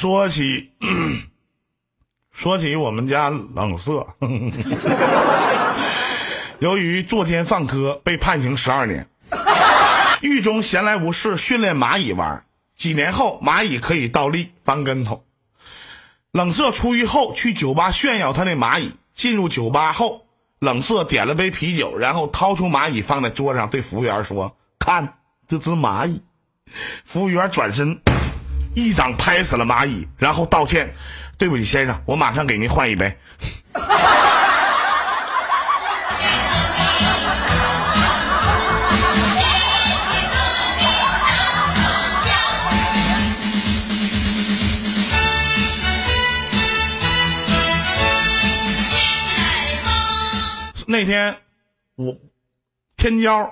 [0.00, 0.70] 说起
[2.30, 4.06] 说起我们家冷色，
[6.60, 9.08] 由于作奸犯科被判刑十二年，
[10.22, 12.44] 狱中闲来无事训练蚂蚁玩，
[12.76, 15.24] 几年后蚂蚁可以倒立翻跟头。
[16.30, 20.26] 冷色出狱后去酒吧炫耀他那蚂蚁，进入酒吧后，
[20.60, 25.18] 冷色点了杯啤酒，然后掏出蚂蚁放在桌上，对服务员说：“看
[25.48, 26.22] 这只蚂蚁。”
[27.04, 28.00] 服务员转身
[28.84, 30.94] 一掌拍死了蚂蚁，然后道歉
[31.36, 33.12] ：“对不起，先生，我马上给您换一杯。”
[50.90, 51.36] 那天
[51.96, 52.16] 我
[52.96, 53.50] 天骄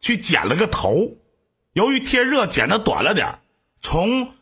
[0.00, 1.06] 去剪了个头，
[1.74, 3.38] 由于天热剪的短了点
[3.80, 4.34] 从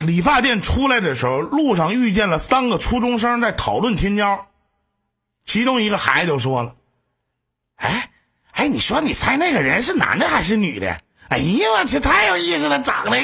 [0.00, 4.40] 理发店出来的时候，路上遇见了三个初中生在讨论天骄，
[5.44, 6.74] 其中一个孩子就说了
[7.76, 8.10] ：“哎
[8.52, 10.88] 哎，你说你猜那个人是男的还是女的？
[11.28, 13.10] 哎呀，我去，太有意思了，长得。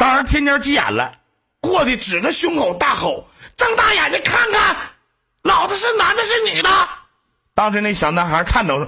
[0.00, 1.12] 当时天骄急眼了，
[1.60, 3.28] 过去指着胸口大吼。
[3.54, 4.76] 睁大眼睛看看，
[5.42, 6.68] 老子是男的，是女的？
[7.54, 8.86] 当时那小男孩颤抖说：“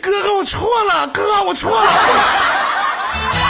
[0.00, 1.92] 哥哥，我错了，哥，我错了。”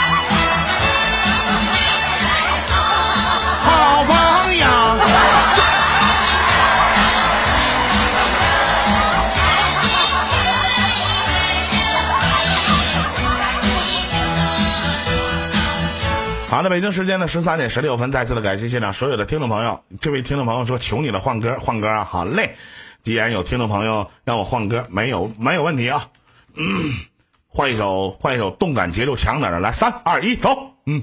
[3.71, 4.65] 好朋友。
[16.47, 19.81] 好的，北京时间的十三点十六分，再次的感谢现场所有的听众朋友。
[20.01, 22.57] 这位听众朋友说：“求你了，换歌，换歌啊！”好嘞，
[23.01, 26.05] 既然有听众朋友让我换歌，没有没有问题啊。
[26.55, 26.91] 嗯，
[27.47, 30.73] 换一首，换一首动感节奏强点的，来，三二一，走。
[30.85, 31.01] 嗯。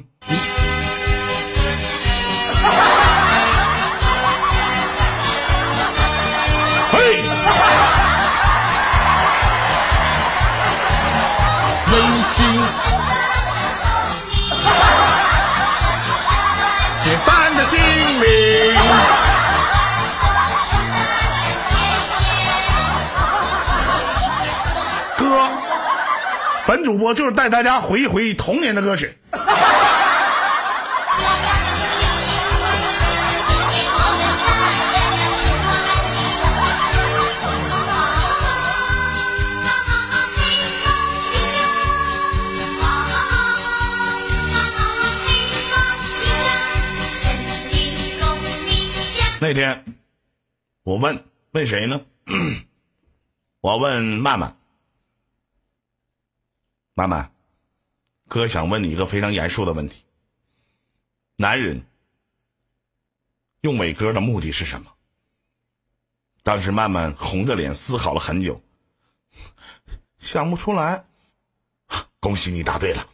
[12.29, 12.45] 冷静。
[17.03, 17.79] 铁般的精
[18.20, 18.76] 灵。
[25.16, 25.49] 哥，
[26.66, 29.16] 本主播就是带大家回忆回忆童年的歌曲。
[49.41, 49.84] 那天，
[50.82, 52.05] 我问问谁呢？
[53.61, 54.57] 我问曼曼，
[56.95, 57.30] 曼曼，
[58.26, 60.05] 哥想问你一个非常严肃的问题：
[61.36, 61.86] 男人
[63.61, 64.93] 用伟哥的目的是什么？
[66.43, 68.61] 当时曼曼红着脸思考了很久，
[70.18, 71.05] 想不出来。
[72.18, 73.09] 恭喜你答对了。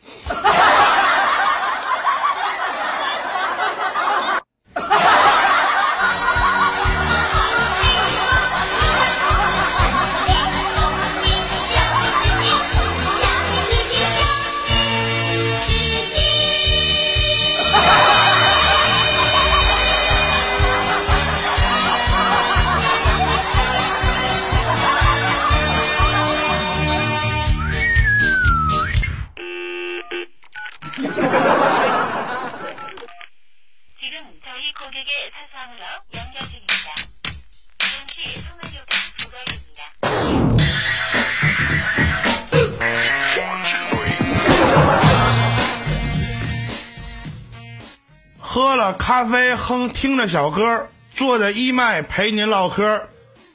[49.07, 53.03] 咖啡，哼，听着小歌，坐着一麦陪您唠嗑。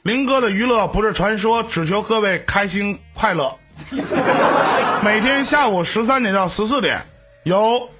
[0.02, 3.52] 林哥的娱乐不是传说，只求各位开心快乐。
[5.02, 7.04] 每天下午十三点到十四点，
[7.42, 7.90] 有。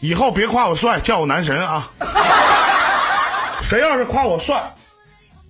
[0.00, 1.90] 以后别夸我帅，叫我男神啊！
[3.60, 4.74] 谁要是夸我帅，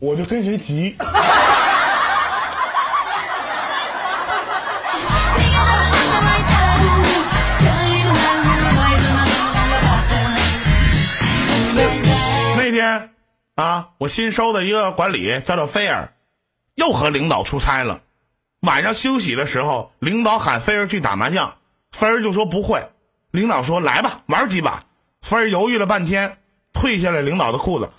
[0.01, 0.97] 我就跟谁急。
[12.81, 13.11] 天
[13.57, 16.15] 啊，我新收的一个管理叫做菲儿，
[16.77, 18.01] 又和领导出差了。
[18.61, 21.59] 晚上休息的时候，领导喊菲儿去打麻将，
[21.91, 22.91] 菲儿就说不会。
[23.33, 24.85] 领导说来吧，玩几把。
[25.21, 26.39] 菲儿犹豫了半天，
[26.73, 27.91] 退下了领导的裤子。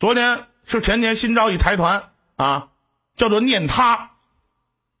[0.00, 2.68] 昨天是前年新招一财团啊，
[3.14, 4.10] 叫做念他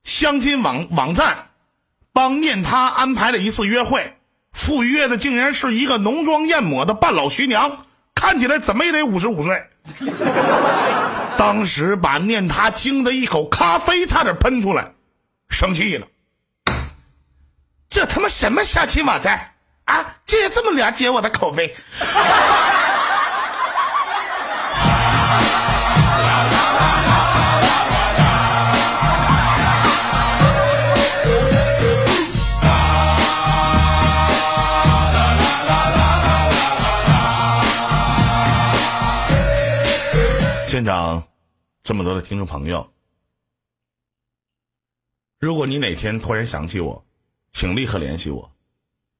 [0.02, 1.48] 相亲网网站，
[2.12, 4.16] 帮念他安排了一次约会，
[4.52, 7.84] 赴约的竟然是一个浓妆艳抹的半老徐娘，
[8.14, 9.68] 看起来怎么也得五十五岁。
[11.36, 14.92] 当时把念他惊得一口咖啡差点喷出来，
[15.48, 16.06] 生气了。
[17.88, 19.54] 这他妈什么相亲网站
[19.84, 20.16] 啊！
[20.24, 21.76] 竟然这么了解我的口味。
[40.84, 41.26] 现场
[41.82, 42.92] 这么多的听众朋友，
[45.38, 47.02] 如果你哪天突然想起我，
[47.52, 48.54] 请立刻联系我，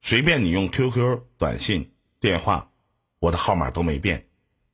[0.02, 1.90] 随便你用 QQ、短信、
[2.20, 2.70] 电话，
[3.18, 4.26] 我的号码都没变，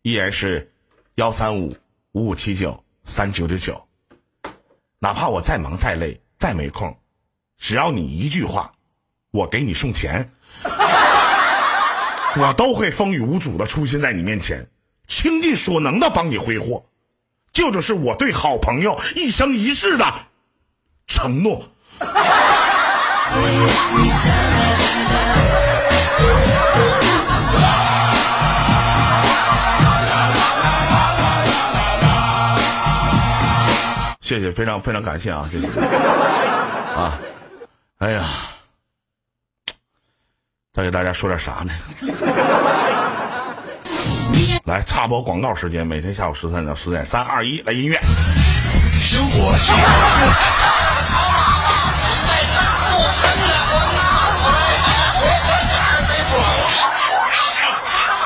[0.02, 0.68] 依然是
[1.14, 1.72] 幺三五
[2.10, 3.88] 五五七九三九九九。
[4.98, 6.92] 哪怕我再忙再累再没空，
[7.56, 8.74] 只要你一句话，
[9.30, 10.28] 我给你送钱，
[12.36, 14.68] 我都会风雨无阻的出现在你面前。
[15.10, 16.84] 倾尽所能的帮你挥霍，
[17.50, 20.04] 这就是我对好朋友一生一世的
[21.08, 21.68] 承诺。
[34.20, 35.66] 谢谢，非常非常感谢啊，谢谢
[36.96, 37.18] 啊！
[37.98, 38.24] 哎呀，
[40.72, 42.99] 再给大家说点啥呢？
[44.70, 47.98] 来插播广告时间，每天下午十三点十点，三二一，来音乐。
[49.02, 49.72] 生活是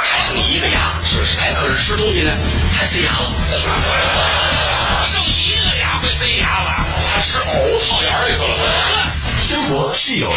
[0.02, 2.30] 还剩一个牙，是哎，可是吃东西呢，
[2.76, 3.10] 还塞牙。
[5.06, 6.84] 剩一个牙会塞牙了，
[7.14, 7.44] 他吃藕
[7.88, 8.54] 套眼里头了。
[9.40, 10.28] 生活是有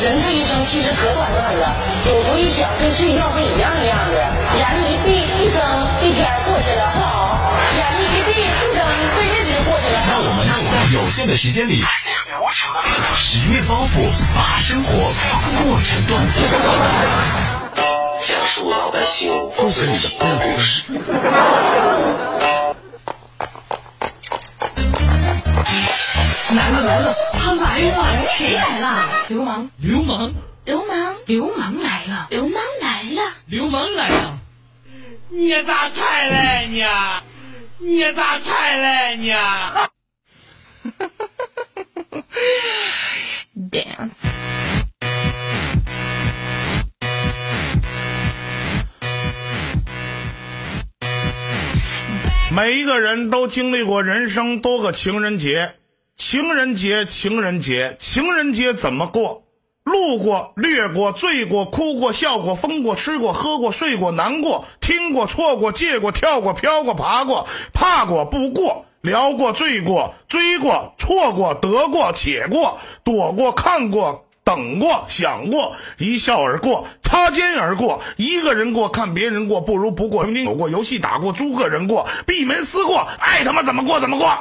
[0.00, 1.74] 人这一生其实可短暂了，
[2.06, 4.14] 有时候一想跟睡觉是一样一样的，
[4.58, 5.58] 眼睛一闭一睁，
[6.02, 8.78] 一天过去了，好，眼睛一闭一睁，
[9.12, 9.98] 这日子就过去了。
[10.06, 12.78] 让我们在有限的时间里，写无穷的
[13.16, 15.12] 十月包袱，把生活
[15.58, 16.38] 过成段子，
[18.24, 20.84] 讲述老百姓自己的故事。
[26.54, 28.06] 来了来了，他来了！
[28.30, 29.08] 谁来了？
[29.26, 29.68] 流氓！
[29.78, 30.32] 流氓，
[30.64, 32.28] 流氓，流氓来了！
[32.30, 33.22] 流氓来了！
[33.46, 34.38] 流氓来了！
[35.34, 37.22] 你咋才来呢？
[37.78, 39.88] 你咋才来呢？
[43.70, 44.26] Dance.
[52.50, 55.76] 每一个人都经历过人生多个情人节，
[56.14, 59.41] 情人节，情人节，情人节怎么过？
[59.84, 74.24] 路过、掠过、醉过、哭过、笑过、疯过、吃过、喝过、睡过、难过、听过、错过、借过、跳过、飘过、爬过、怕过、不过、聊过、醉过、追过、错过、得过、且过、躲过、看过。
[74.44, 80.24] 等过，想过，一笑而过，擦肩而过，一个人过，看别人过，不如不过。
[80.24, 84.36] 曾经有过游戏打过，诸个人过，闭门思过，爱他妈怎么过怎么过。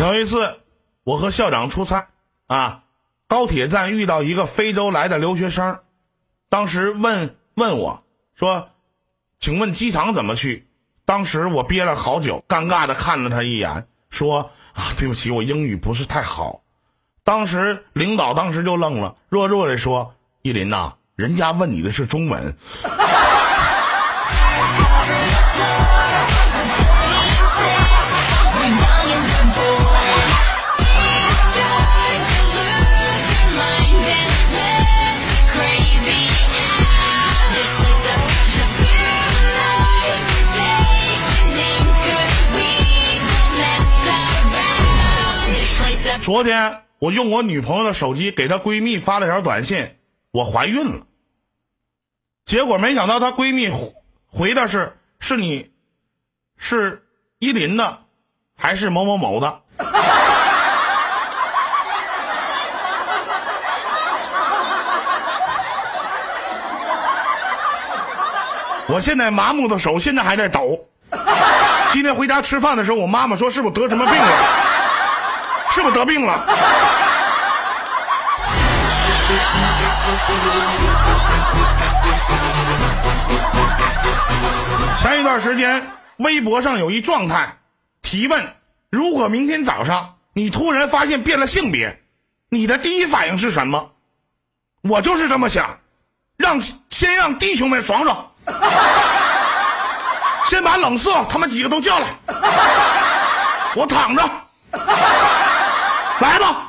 [0.00, 0.60] 有一次，
[1.02, 2.08] 我和校长出差
[2.46, 2.84] 啊，
[3.26, 5.80] 高铁站遇到一个非洲来的留学生，
[6.48, 8.70] 当时问问我说
[9.40, 10.68] ：“请问机场怎么去？”
[11.04, 16.62] 当时我憋了好久，尴尬的看了他一眼，说：“啊，对不起，我英语不是太好。”
[17.24, 22.56] 当时领导当时就愣了，弱弱的说：“依林呐、人家问你的是中文。”
[46.28, 49.96] 昨天我用我女朋友的手机给她闺蜜发了条短信，
[50.30, 51.06] 我怀孕了。
[52.44, 53.70] 结果没想到她闺蜜
[54.26, 55.70] 回的是是你，
[56.58, 57.02] 是
[57.38, 58.00] 依林的，
[58.58, 59.60] 还是某某某的？
[68.86, 70.78] 我现在麻木的手现在还在抖。
[71.88, 74.67] 今天回家吃饭的时候，我妈妈说是不是得什么病了？
[75.78, 76.44] 是不是得病了？
[84.98, 85.80] 前一段时间，
[86.16, 87.56] 微博上有一状态
[88.02, 88.44] 提问：
[88.90, 92.02] 如果明天早上你突然发现变了性别，
[92.48, 93.92] 你的第一反应是什么？
[94.82, 95.78] 我就是这么想，
[96.36, 96.60] 让
[96.90, 98.32] 先让弟兄们爽爽，
[100.44, 102.08] 先把冷色他们几个都叫来，
[103.76, 104.28] 我躺着，
[106.20, 106.64] 来吧。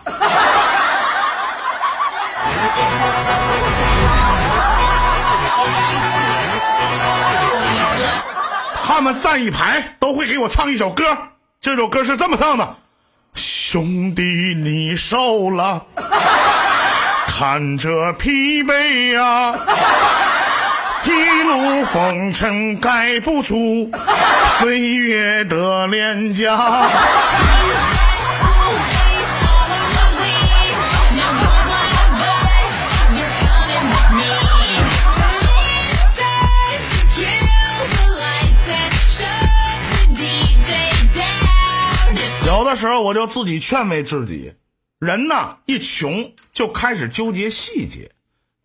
[8.75, 11.03] 他们站一排都会给我唱一首歌，
[11.61, 12.75] 这首歌是这么唱的：
[13.33, 14.23] 兄弟
[14.55, 15.85] 你瘦了，
[17.27, 19.55] 看着疲惫呀、
[21.05, 23.89] 一路风尘盖不住
[24.57, 26.89] 岁月的脸颊。
[42.69, 44.53] 的时候我就自己劝慰自己，
[44.99, 48.11] 人呐一穷就开始纠结细节，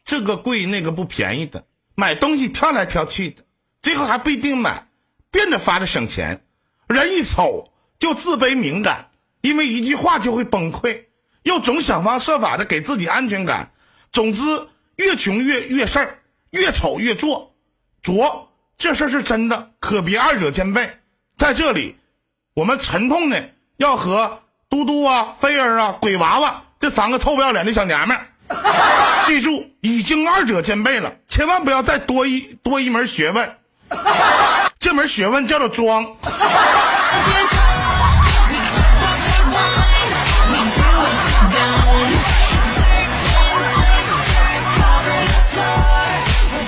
[0.04, 3.42] 这个贵那个不便宜的，买东西挑来挑去的，
[3.80, 4.88] 最后还不一定买，
[5.30, 6.44] 变着法的省钱。
[6.86, 11.04] 人一丑就自卑敏感，因为一句话就会崩溃，
[11.42, 13.72] 又总想方设法的给自己安全感。
[14.12, 14.44] 总之，
[14.96, 16.18] 越穷越越事儿，
[16.50, 17.56] 越丑越做。
[18.02, 20.98] 拙这事儿是真的，可别二者兼备。
[21.38, 21.96] 在这里，
[22.54, 28.26] 我们沉痛的要和嘟嘟啊、菲儿啊、鬼娃娃这三个臭不要脸的小娘们儿，
[29.26, 33.56] 记住，已经二者兼备了，千万不要再多一多一门学问。
[34.78, 36.16] 这门学问叫做装。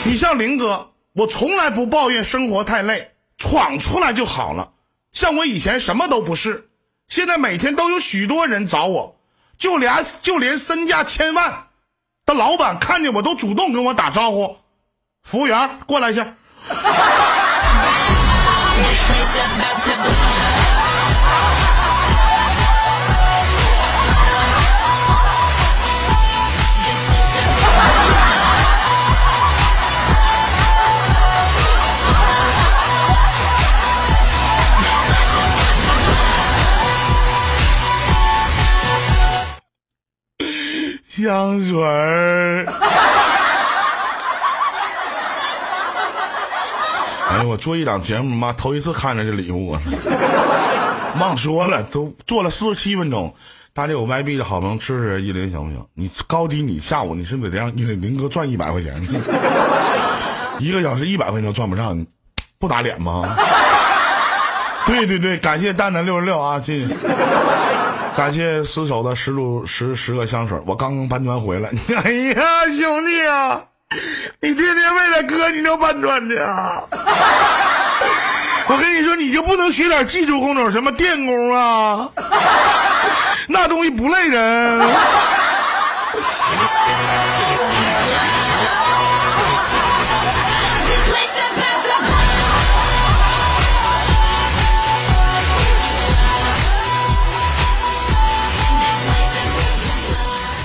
[0.04, 4.70] 你像林哥，我从来不抱怨生活太累，闯出来就好了。
[5.12, 6.65] 像我以前什么都不是，
[7.06, 9.16] 现在每天都有许多人找我，
[9.56, 11.68] 就连就连身价千万
[12.24, 14.56] 的老板看见我都主动跟我打招呼。
[15.22, 16.34] 服务员，过来一下。
[41.24, 42.66] 香水儿。
[47.28, 49.76] 哎呀，我做一档节目，妈头一次看着这礼物！
[51.18, 53.34] 忘说了，都做了四十七分钟。
[53.72, 55.86] 大家有 YB 的好朋友支持依林行不行？
[55.94, 58.94] 你高低你下午你是不是得让依林林哥赚一百块钱？
[60.60, 62.06] 一个小时一百块钱都赚不上，你
[62.58, 63.36] 不打脸吗？
[64.86, 66.86] 对对对，感谢蛋蛋六十六啊，谢谢。
[68.16, 71.68] 感谢失手的十组十十个香水，我刚搬砖回来。
[72.02, 73.62] 哎呀，兄弟啊，
[74.40, 76.82] 你天天为了哥你就搬砖去啊？
[78.68, 82.08] 我跟你说，你就不能学点技术工种，什么电工啊？
[83.48, 84.80] 那东西不累人。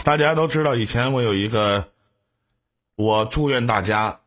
[0.03, 1.91] 大家都知道，以前我有一个，
[2.95, 4.21] 我祝愿大家，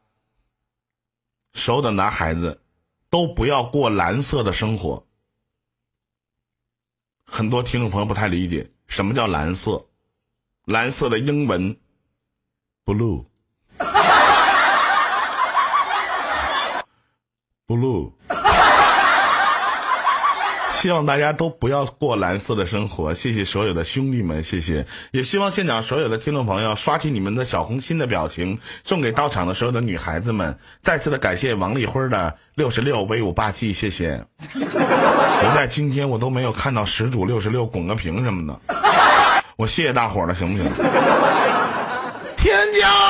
[1.52, 2.62] 所有的男孩子
[3.10, 5.04] 都不要过蓝色的生活。
[7.26, 9.84] 很多听众朋友不太理解什么叫蓝色，
[10.64, 11.76] 蓝色的英文
[12.84, 13.26] blue
[17.66, 18.12] blue。
[20.84, 24.84] 希望大家都不要过蓝色的生活，谢谢所有的兄弟们，谢谢。
[25.12, 30.58] 也希望现场所有的听众朋友刷起你们的小红心的表情，送给到场的所有的女孩子们。
[30.80, 34.22] 再次的感谢王丽辉的六十六威武霸气，谢谢。
[34.60, 38.60] 我在今天我都没有看到始祖六十六滚个屏什么的，
[39.56, 40.70] 我谢谢大伙了，行不行？
[42.36, 43.03] 天骄。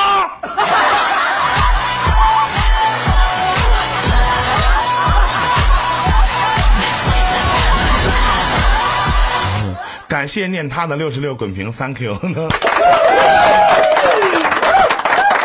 [10.07, 12.15] 感谢念他的六十六滚屏，Thank you。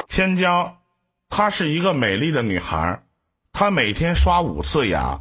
[0.09, 0.73] 天骄，
[1.29, 3.03] 她是一个美丽的女孩，
[3.53, 5.21] 她每天刷五次牙，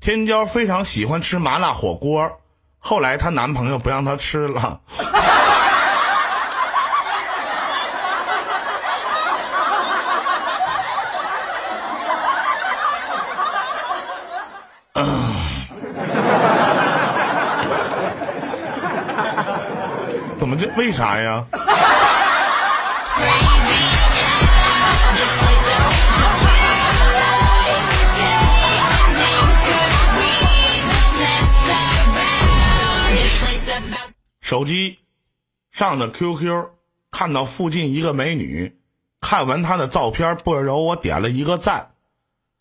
[0.00, 2.40] 天骄非常喜欢吃麻辣火锅，
[2.78, 4.80] 后来她男朋友不让她吃了。
[20.90, 21.46] 为啥呀？
[34.40, 34.98] 手机
[35.70, 36.70] 上的 QQ，
[37.12, 38.76] 看到附近一个美女，
[39.20, 41.92] 看完她的照片不由，我点了一个赞，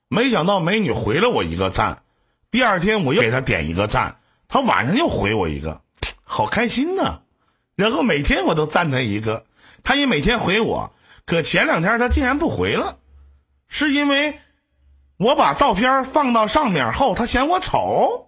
[0.07, 2.03] 没想到美女回了我一个赞，
[2.51, 5.81] 第二天我又给她点一个赞，她晚上又回我一个，
[6.23, 7.21] 好开心呐、
[7.79, 9.45] 然后每天我都赞她一个，
[9.83, 10.91] 她也每天回我，
[11.25, 12.97] 可前两天她竟然不回了，
[13.69, 14.37] 是因为
[15.15, 18.27] 我把照片放到上面后，她嫌我丑，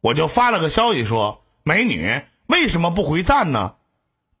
[0.00, 3.74] 我就发了个消息说：“美女，为什么不回赞呢？”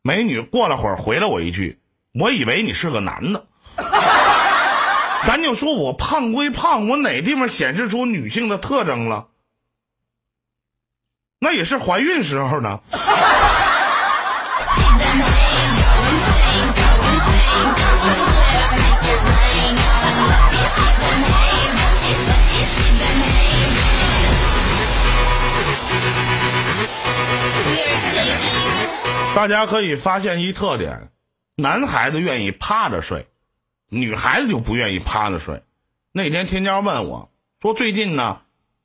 [0.00, 1.78] 美女过了会儿回了我一句
[2.18, 3.46] ：“我以为你是个男的。
[5.26, 9.28] ”咱就说我胖归胖，我哪地方显示出女性的特征了？
[11.40, 12.80] 那也是怀孕时候呢。
[29.32, 31.08] 大家可以发现一特点：
[31.56, 33.26] 男孩子愿意趴着睡，
[33.88, 35.62] 女孩子就不愿意趴着睡。
[36.12, 37.30] 那天天娇问我
[37.62, 38.42] 说：“最近呢，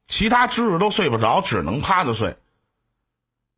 [0.08, 2.38] 其他姿势都睡不着，只能趴着睡。”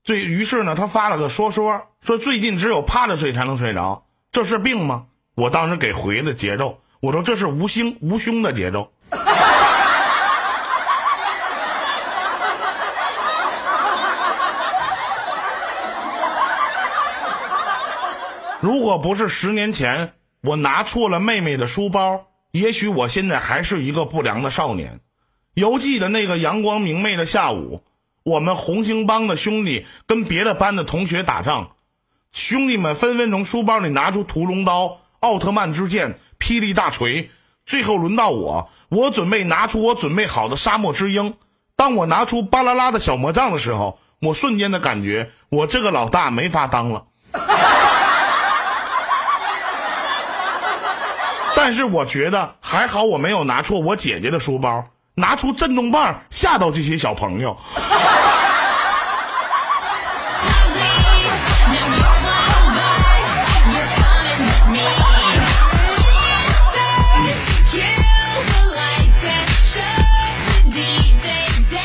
[0.07, 5.07] 最于是呢，他发了个说说，说最近只有趴着睡才能睡着，这是病吗？
[5.35, 8.89] 我当时给回的节奏，我说这是无心无胸的节奏。
[18.61, 25.01] 如果不是十年前我拿错了妹妹的书包，也许我现在还是一个不良的少年。
[25.55, 27.83] 犹记得那个阳光明媚的下午，
[28.27, 31.69] 我们红星帮的兄弟跟别的班的同学打仗，
[32.33, 37.31] 兄弟们纷纷从书包里拿出屠龙刀、奥特曼之剑、霹雳大锤，
[37.65, 41.35] 最后轮到我，我准备拿出我准备好的沙漠之鹰。
[41.77, 47.05] 当我拿出巴啦啦的小魔杖的时候，我瞬间的感觉，我这个老大没法当了。
[51.55, 54.83] 但是我觉得还好，我没有拿错我姐姐的书包，
[55.19, 57.57] 拿出震动棒吓到这些小朋友。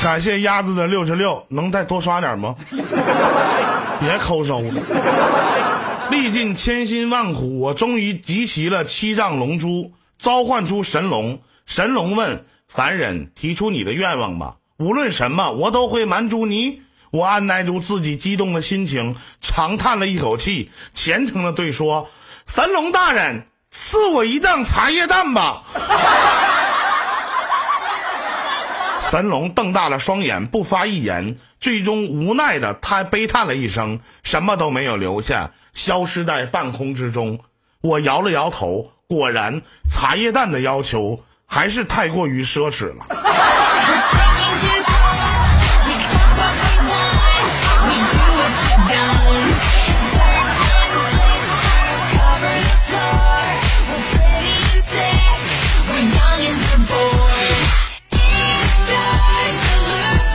[0.03, 2.55] 感谢鸭子的六十六，能再多刷点吗？
[3.99, 4.83] 别抠搜了。
[6.11, 11.41] 历尽千辛万苦，我终于集齐了七丈龙珠，召唤出神龙。
[11.65, 12.45] 神龙问
[12.75, 16.81] 凡人：“提出你的愿望吧，无论什么，我都会满足你。”
[17.13, 22.09] 我按耐住自己激动的心情，长叹了一口气，虔诚的对说
[22.49, 25.63] ：“神龙大人，赐我一丈茶叶蛋吧。
[28.99, 37.39] ”神龙瞪大了双眼，不发一言，最终无奈的他悲叹了一声，什么都没有留下，消失在半空之中。
[37.83, 39.61] 我摇了摇头，果然
[39.91, 41.23] 茶叶蛋的要求
[41.55, 43.07] 还是太过于奢侈了。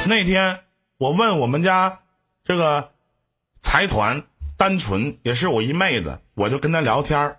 [0.06, 0.60] 那天
[1.00, 2.00] 我问我们家
[2.46, 2.92] 这个
[3.60, 4.22] 财团
[4.56, 7.36] 单纯也是我一妹子，我就跟她聊天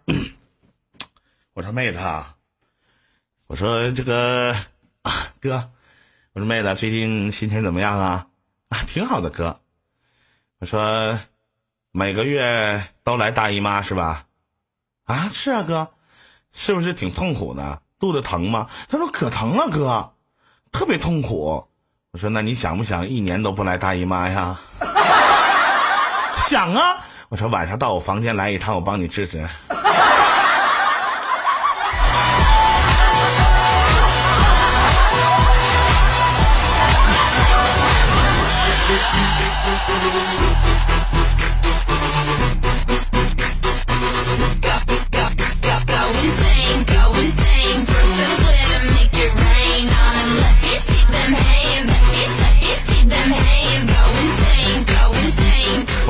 [1.55, 2.35] 我说妹子啊，
[3.49, 4.55] 我说这个
[5.01, 5.70] 啊哥，
[6.34, 8.26] 我说妹子最近心情怎么样啊？
[8.68, 9.59] 啊，挺好的哥。
[10.61, 11.18] 我说
[11.90, 14.26] 每个月都来大姨妈是吧？
[15.05, 15.88] 啊，是啊哥，
[16.53, 17.80] 是不是挺痛苦的？
[17.99, 18.68] 肚子疼吗？
[18.86, 20.12] 他说可疼了哥，
[20.70, 21.66] 特别痛苦。
[22.11, 24.61] 我说那你想不想一年都不来大姨妈呀？
[26.36, 27.03] 想啊！
[27.30, 29.49] 我说晚上到我房间来一趟，我帮你治治。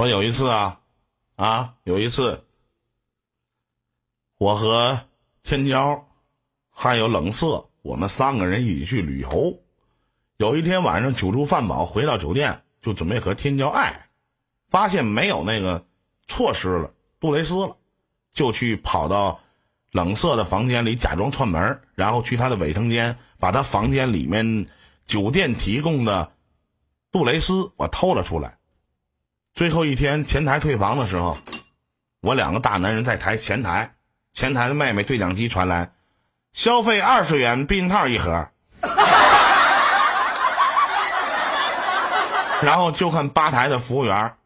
[0.08, 0.80] 有一次啊，
[1.36, 2.44] 啊，有一次，
[4.38, 5.00] 我和
[5.42, 6.02] 天骄
[6.70, 9.60] 还有冷色，我们三个人一起去旅游。
[10.36, 14.08] 有一天晚上酒足饭饱，回到酒店就准备和天骄爱，
[14.68, 15.84] 发现没有那个
[16.26, 17.76] 措施了，杜蕾斯了，
[18.30, 19.40] 就去跑到
[19.90, 24.68] 冷色的房间里假装串门，然后去他的卫生间，把他房间里面
[25.04, 26.30] 酒店提供的
[27.10, 28.57] 杜蕾斯我偷了出来。
[29.58, 31.36] 最后一天前台退房的时候，
[32.22, 33.92] 我两个大男人在台前台，
[34.32, 35.90] 前台的妹妹对讲机传来，
[36.52, 38.46] 消费二十元避孕套一盒。
[42.62, 44.36] 然后就看吧台的服务员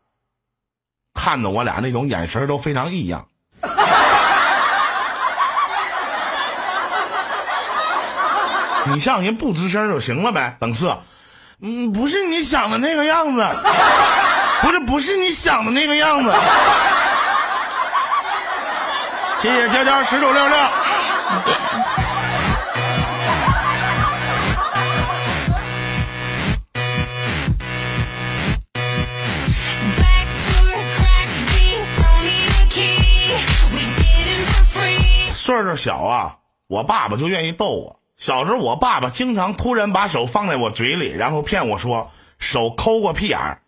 [1.13, 3.29] 看着我俩那种眼神都非常异样。
[8.91, 11.03] 你像人不吱声就行了呗，等色。
[11.61, 13.47] 嗯，不是你想的那个样子，
[14.63, 16.33] 不是不是你想的那个样子。
[19.41, 20.57] 谢谢娇娇十九六六。
[35.35, 36.37] 岁数小啊，
[36.69, 37.99] 我爸爸就愿意逗我。
[38.17, 43.62] 小时候，我爸爸经常突然把手放在我嘴里，然后骗我说手抠过屁眼儿。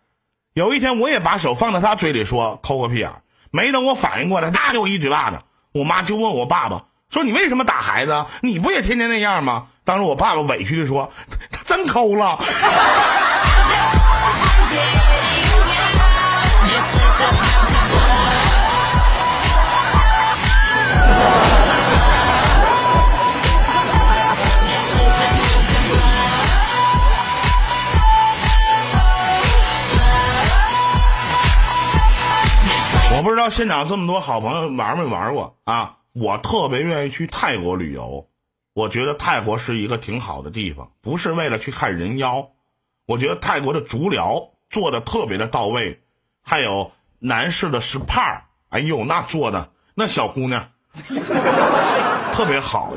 [0.55, 3.11] 有一天，我也把手放在他嘴里说抠个屁眼，
[3.51, 5.37] 没等我反应过来，他给我一嘴巴子。
[5.73, 8.25] 我妈就问我爸爸说：“你为什么打孩子？
[8.41, 11.11] 你不也天天那样吗？”当时我爸爸委屈的说
[11.51, 12.39] ：“他真抠了。
[33.25, 35.97] ”不知道现场这么多好朋友玩没玩过啊？
[36.13, 38.27] 我特别愿意去泰国旅游，
[38.75, 42.49] 我觉得泰国是一个挺好的地方，不是为了去看人妖。
[43.07, 46.03] 我觉得泰国的足疗做的特别的到位，
[46.43, 50.69] 还有男士的 SPA，哎呦，那做的那小姑娘
[52.31, 52.93] 特别好。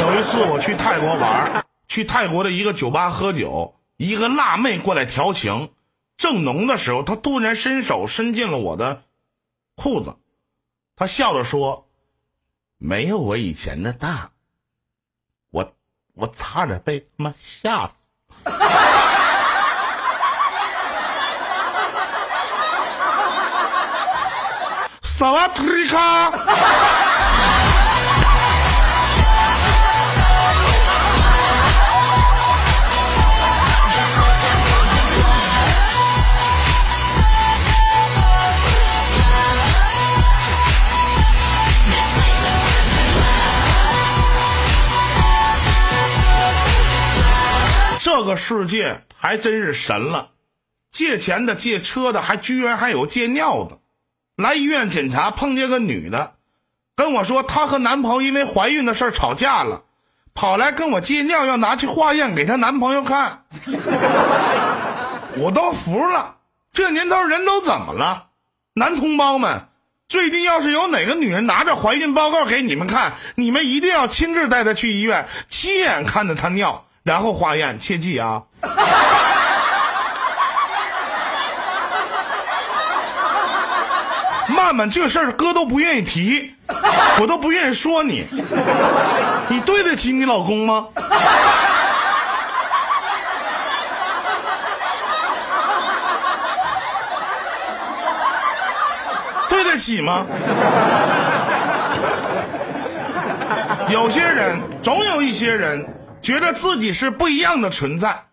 [0.00, 5.68] 有一次我去泰国玩，去泰国的一个酒吧喝酒，一个辣妹过来调情。
[6.18, 9.04] 正浓的时候，他突然伸手伸进了我的
[9.76, 10.16] 裤子，
[10.96, 11.88] 他笑着说
[12.76, 14.32] ：“没有我以前的大。”
[15.50, 15.72] 我
[16.14, 17.94] 我差点被他妈吓死。
[25.02, 27.07] 萨瓦特里卡。
[48.28, 50.32] 个世界还真是神了，
[50.92, 53.78] 借钱的、借车的，还居然还有借尿的。
[54.36, 56.34] 来医院检查，碰见个女的，
[56.94, 59.82] 跟我说她和男朋友因为怀孕的事吵架了，
[60.34, 63.44] 跑来跟我借尿，要拿去化验给她男朋友看。
[65.36, 66.36] 我都服了，
[66.70, 68.26] 这年头人都怎么了？
[68.74, 69.68] 男同胞们，
[70.08, 76.87] 最近要是有哪个女人拿着怀孕报告给你们看，你们一定要亲自带她去医院，亲眼看着她尿。
[77.08, 78.42] 然后化验，切记啊！
[84.46, 86.54] 曼曼，这事儿哥都不愿意提，
[87.18, 88.26] 我都不愿意说你。
[89.48, 90.86] 你对得起你老公吗？
[99.48, 100.26] 对得起吗？
[103.88, 105.97] 有些人，总有一些人。
[106.20, 108.24] 觉得自己是不一样的存在，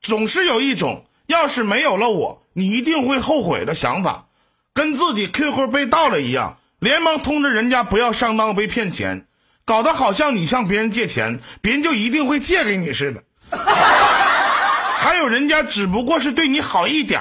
[0.00, 4.26] 总是有一种要是没有了我，你一定会后悔的想法，
[4.72, 9.26] 跟自己 QQ 被盗了一样，连忙通知人家不要上当被骗钱，
[9.64, 13.22] 搞得好像你向别人借钱，别人就一定会借给你似的。
[14.94, 17.20] 还有人家只不过是对你好一点，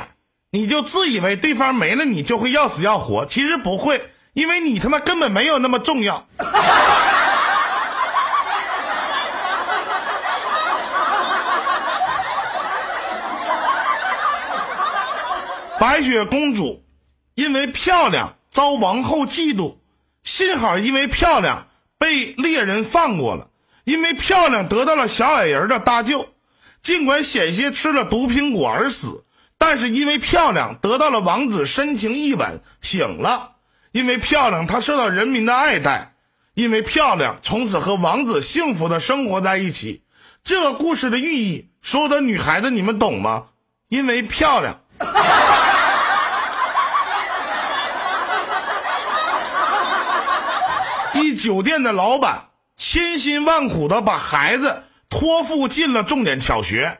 [0.52, 6.28] 你就自以为对方没了你就会要死要活，其实不会，因为你他妈根本没有那么重要。
[15.80, 16.84] 白雪公主
[17.36, 19.78] 因为漂亮遭王后嫉妒，
[20.22, 23.48] 幸好因为漂亮被猎人放过了，
[23.86, 26.28] 因为漂亮得到了小矮人的搭救。
[26.82, 29.24] 尽管险些吃了毒苹果而死，
[29.58, 33.54] 但是因为漂亮得到了王子深情一吻，醒了。
[33.94, 36.14] 因为漂亮，她受到人民的爱戴。
[36.56, 40.04] 因为漂亮，从此和王子幸福的生活在一起。
[40.44, 43.46] 这个故事的寓意，所有的女孩子你们懂吗？
[43.88, 44.82] 因为漂亮。
[51.40, 57.00] 酒店的老板千辛万苦的把孩子托付进了重点小学，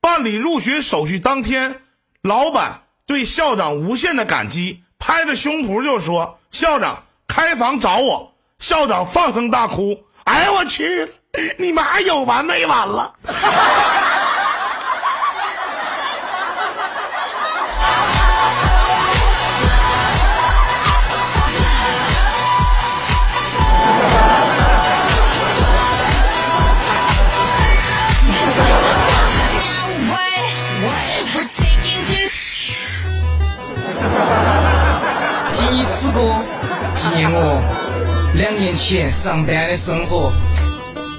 [0.00, 1.82] 办理入学手续当天，
[2.22, 11.10] 老板对校长无限的感激，拍着胸脯就说：“校长开房找我。”校长放声大哭：“哎呀我去，
[11.58, 13.14] 你们还有完没完了？”
[36.00, 36.32] 今以此歌
[36.94, 40.32] 纪念我两年前上班的生活。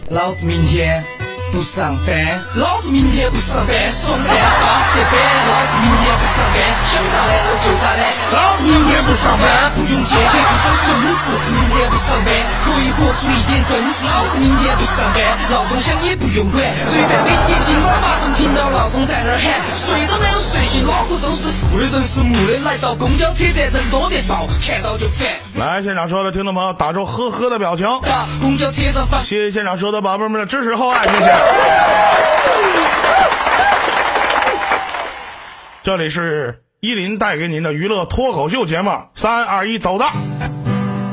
[0.09, 1.03] 老子明天
[1.52, 2.16] 不上班，
[2.56, 5.14] 老子明天不上班，爽翻巴适的板。
[5.50, 8.02] 老子明天不上班，想咋懒就咋懒。
[8.32, 11.26] 老子明天不上班，不用借给自己孙子。
[11.50, 12.30] 明天不上班，
[12.64, 14.06] 可以活出一点真实。
[14.06, 15.20] 老子明天不上班，
[15.50, 16.62] 闹钟响也不用管。
[16.86, 22.60] 最烦每天清早八晨听到闹钟在那儿喊，睡都没有睡醒，脑壳都是负的，人是木的。
[22.64, 25.28] 来到公交车站，人多得爆，看到就烦。
[25.58, 27.88] 来，现场所有的听众朋友，打出呵呵的表情。
[28.04, 29.24] 把公交车上放。
[29.24, 31.38] 谢谢现场所有的宝贝们的支持厚爱，谢谢。
[35.81, 40.05] 这里是依林带给您的娱乐脱口秀节目，三二一，走的。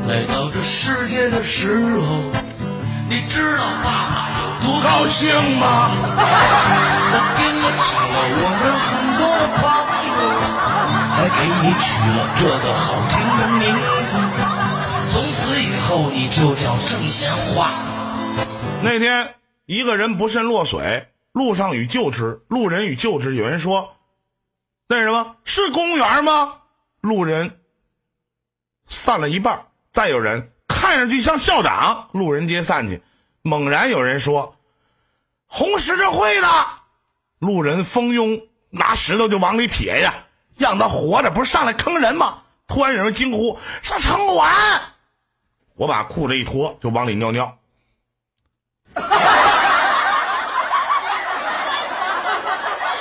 [0.09, 2.23] 来到这世界的时候，
[3.09, 5.91] 你知道爸爸有多高兴吗？
[7.09, 8.87] 我给你请了我们很
[9.19, 9.59] 多的朋
[10.07, 10.11] 友，
[11.17, 13.63] 还给你取了这个好听的名
[14.07, 14.13] 字，
[15.11, 17.71] 从此以后你就叫郑贤华。
[18.83, 19.35] 那天，
[19.67, 23.35] 一个人不慎落水，路上与救之，路人与救之。
[23.35, 23.97] 有人说
[24.89, 26.61] ：“那什么是公园吗？”
[27.03, 27.61] 路人
[28.87, 29.67] 散了一半。
[29.91, 33.03] 再有人看上去像校长，路人皆散去。
[33.43, 34.57] 猛然有人说
[35.49, 36.49] ：“红十字会的。”
[37.41, 38.41] 路人蜂拥
[38.71, 40.15] 拿石头就往里撇呀，
[40.57, 42.43] 让他活着，不是上来坑人吗？
[42.69, 44.55] 突然有人惊呼：“是城管！”
[45.75, 47.59] 我把裤子一脱，就往里尿尿。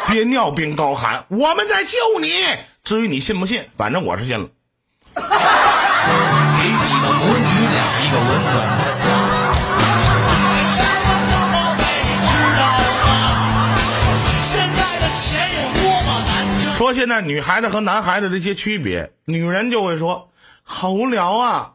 [0.10, 2.30] 边尿边高喊：“我们在救你！”
[2.84, 4.48] 至于你信不信，反正我是信了。
[5.16, 7.44] 给你们母女
[7.74, 9.06] 俩一个温暖的家。
[16.78, 20.30] 说现在女孩子和男孩子的一些区别，女人就会说
[20.62, 21.72] ：“好无聊啊！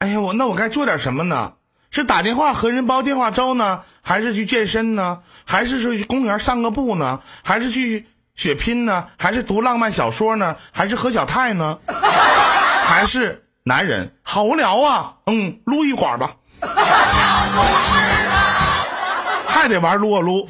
[0.00, 1.52] 哎呀，我那我该做点什么呢？
[1.90, 5.20] 是打电话和人煲电话粥呢，还是去健身呢？
[5.50, 7.18] 还是说去公园散个步呢？
[7.42, 9.04] 还是去血拼呢？
[9.18, 10.54] 还是读浪漫小说呢？
[10.70, 11.76] 还是喝小太呢？
[12.84, 15.14] 还是男人好无聊啊！
[15.26, 16.30] 嗯，撸一管吧。
[19.44, 20.46] 还得玩撸啊撸，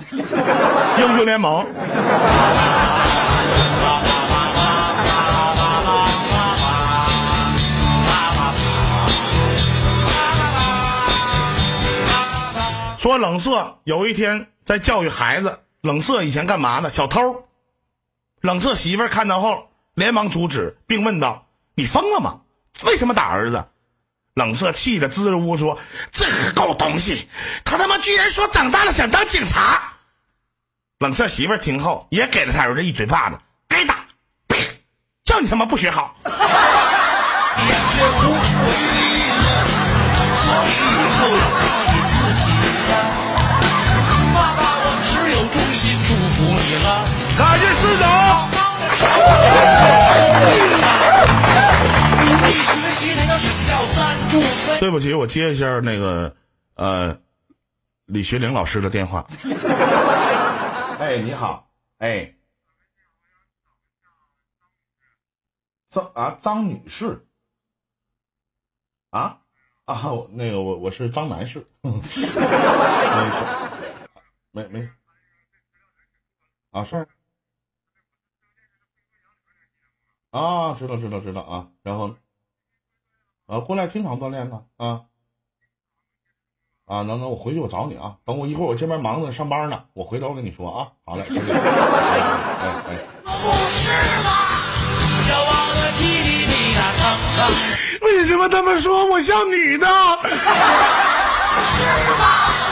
[0.99, 1.67] 英雄联盟。
[12.99, 16.93] 说冷色有一天在教育孩子，冷色以前干嘛呢？
[16.93, 17.49] 小偷。
[18.41, 22.43] 冷色媳妇看到后，连忙阻止，并问道：“你疯了吗？
[22.85, 23.65] 为什么打儿子？”
[24.35, 25.77] 冷色气得支支吾吾说
[26.13, 27.29] ：“这个狗东西，
[27.65, 29.95] 他他妈居然说长大了想当警察！”
[31.01, 34.07] 冷色媳妇听后也给了他儿子一嘴巴子，该打，
[35.27, 36.15] 叫你他妈不学好！
[46.71, 47.05] 你了。
[47.37, 48.49] 感谢师长。
[54.79, 56.37] 对不起，我接一下那个
[56.75, 57.19] 呃
[58.07, 59.27] 李学玲老师的电话。
[61.01, 61.69] 哎，你好，
[61.99, 62.35] 哎，
[65.89, 67.27] 张啊张女士，
[69.11, 69.39] 啊
[69.87, 70.01] 啊，
[70.31, 72.39] 那个我我是张男士， 没事，
[74.53, 74.89] 没没
[76.71, 77.07] 啊是
[80.31, 82.15] 啊，知道知道知道啊，然后
[83.47, 85.03] 啊过来经常锻炼呢啊。
[86.87, 88.19] 啊，能能，我回去我找你啊。
[88.25, 90.91] 等我一会儿，我这边忙着上班呢，我回头跟你说啊。
[91.05, 91.23] 好嘞。
[91.31, 92.99] 哎哎。
[98.03, 99.87] 为什么他们说我像女的？
[101.63, 101.85] 是
[102.19, 102.70] 吗？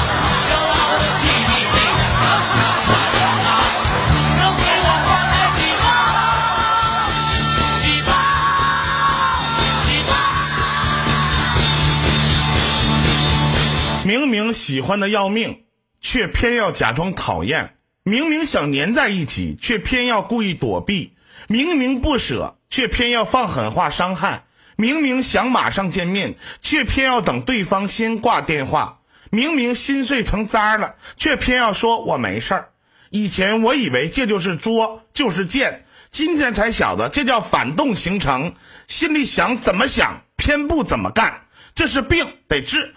[14.53, 15.65] 喜欢的要命，
[16.01, 17.71] 却偏要假装讨厌；
[18.03, 21.13] 明明想粘在一起，却偏要故意躲避；
[21.49, 24.45] 明明不舍，却偏要放狠话伤害；
[24.77, 32.69] 明明想马上见面，却偏要等对方先挂电话；明明心碎成渣了，却偏要说我没事儿。
[33.11, 38.55] 以前我以为这就是作，就是贱，今天才晓得这叫反动形成。
[38.87, 41.43] 心里想怎么想，偏不怎么干，
[41.75, 42.95] 这是病，得治。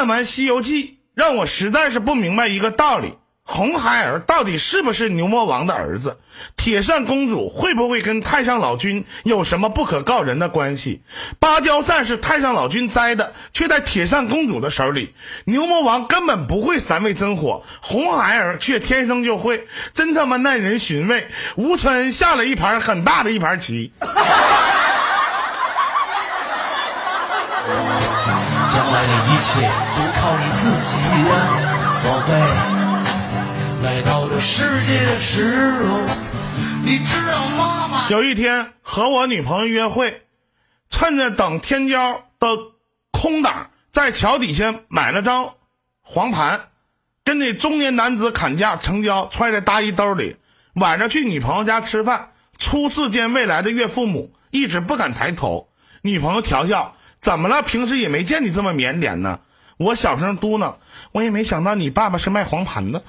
[0.00, 6.18] 看完《西游记》，让我实在是不明白一个道理：红孩儿到底是不是牛魔王的儿子？
[6.56, 11.02] 铁扇公主会不会跟太上老君有什么不可告人的关系？
[11.38, 15.12] 芭蕉扇是太上老君摘的，却在铁扇公主的手里。
[15.44, 21.28] 牛魔王根本不会三味真火，红孩儿却天生就会，真他妈耐人寻味。
[21.56, 23.92] 吴承恩下了一盘很大的一盘棋。
[28.80, 29.60] 将来的一切
[29.94, 30.96] 都靠你自己
[31.28, 32.32] 呀，宝贝。
[33.82, 35.98] 来到这世界的时候，
[36.82, 40.22] 你知道妈妈有一天和我女朋友约会，
[40.88, 42.48] 趁着等天骄的
[43.12, 45.56] 空档，在桥底下买了张
[46.00, 46.68] 黄盘，
[47.22, 50.38] 跟那中年男子砍价成交，揣在大衣兜里。
[50.76, 55.68] 晚上去女朋友家吃饭，初次见未来的岳父母，一直不敢抬头。
[56.00, 57.62] 女朋友调笑：“怎么了？
[57.62, 59.40] 平时也没见你这么腼腆呢。”
[59.78, 60.74] 我小声嘟囔
[61.12, 63.02] ：“我也没想到你爸爸是卖黄盘的。”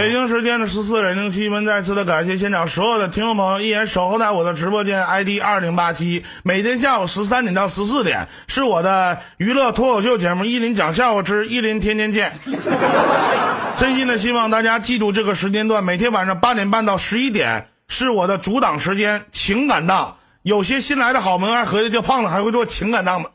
[0.00, 12.32] 北京时间的十四点零七分，再次的感谢现场所有的听众朋友，依然守候在我的直播间 ID 二零八七，每天下午十三点到十四点是我的娱乐脱口秀节目《依林讲笑话之依林天天见》。
[13.76, 20.16] 真心的希望大家记住这个时间段，每天晚上八点半到十一点是我的主档时间，情感档。
[20.40, 23.28] 有些新来的好朋友还合计这胖子还会做情感档呢。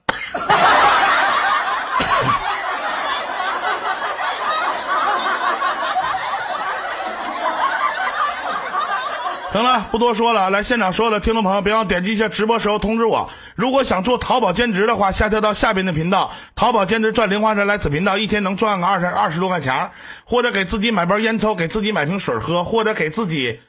[9.55, 10.49] 行了，不多说了。
[10.49, 13.29] 来，现场所有的听众朋友，别忘点击一下直播时候通知我。
[13.55, 19.91] 如果想做淘宝兼职的话，下跳到下边的频道，淘宝兼职赚零花钱来此频道，一天能赚个二十二十多块钱，
[20.25, 23.61] 或者给自己买包烟抽，给自己买瓶水喝，或者给自己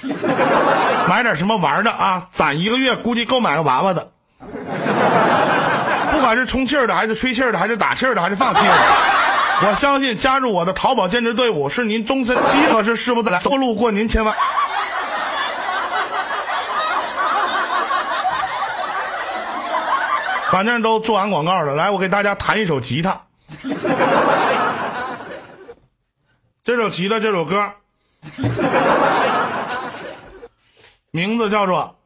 [1.06, 4.12] 买点什么玩的啊，攒一个月估计够买个娃娃的。
[6.10, 9.15] 不管是充气儿的，还是吹气儿的，还是打气儿的，还是放气儿的。
[9.62, 14.36] 我相信加入我的淘宝兼职队伍是您终身饥渴是师傅的来，都路过您千万。
[20.50, 23.20] 反正都做完广告了，来，我给大家弹一首吉他。
[26.62, 27.72] 这首吉他这首歌，
[31.10, 31.96] 名字叫做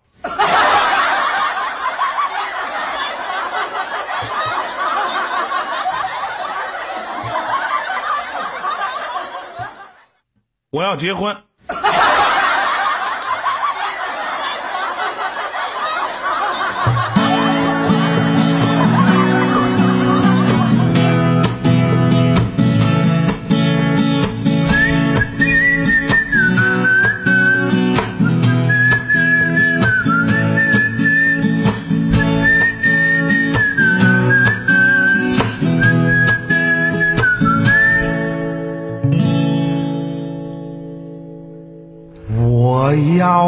[10.70, 11.49] 我要结婚。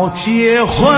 [0.03, 0.93] 要结婚，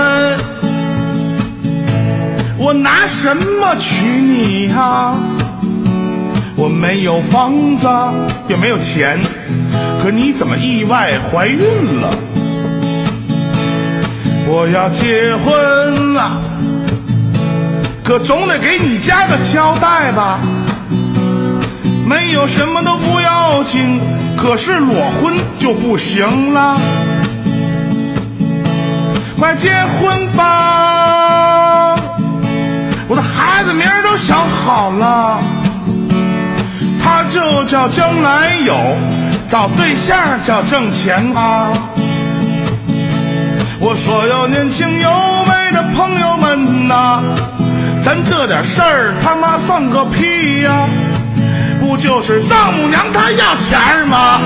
[2.57, 5.13] 我拿什么娶你呀、
[6.55, 7.87] 我没有房子，
[8.49, 9.19] 也没有钱，
[10.01, 11.59] 可你怎么意外怀孕
[12.01, 12.09] 了？
[14.47, 16.41] 我要结婚了，
[18.03, 20.39] 可总得给你家个交代吧。
[22.07, 23.99] 没有什么都不要紧，
[24.35, 26.75] 可是裸婚就不行了。
[29.37, 31.95] 快结婚吧！
[33.07, 35.39] 我的孩子名儿都想好了，
[37.03, 38.75] 他就叫将来有，
[39.49, 41.69] 找对象叫挣钱啊！
[43.79, 47.21] 我所有年轻有为的朋友们呐，
[48.01, 50.87] 咱这点事儿他妈算个屁呀、
[51.79, 54.39] 不就是丈母娘她要钱吗？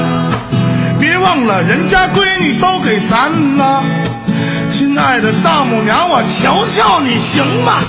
[0.99, 3.81] 别忘了人家闺女都给咱了。
[4.79, 7.81] 亲爱的丈母娘，我求求你行吗？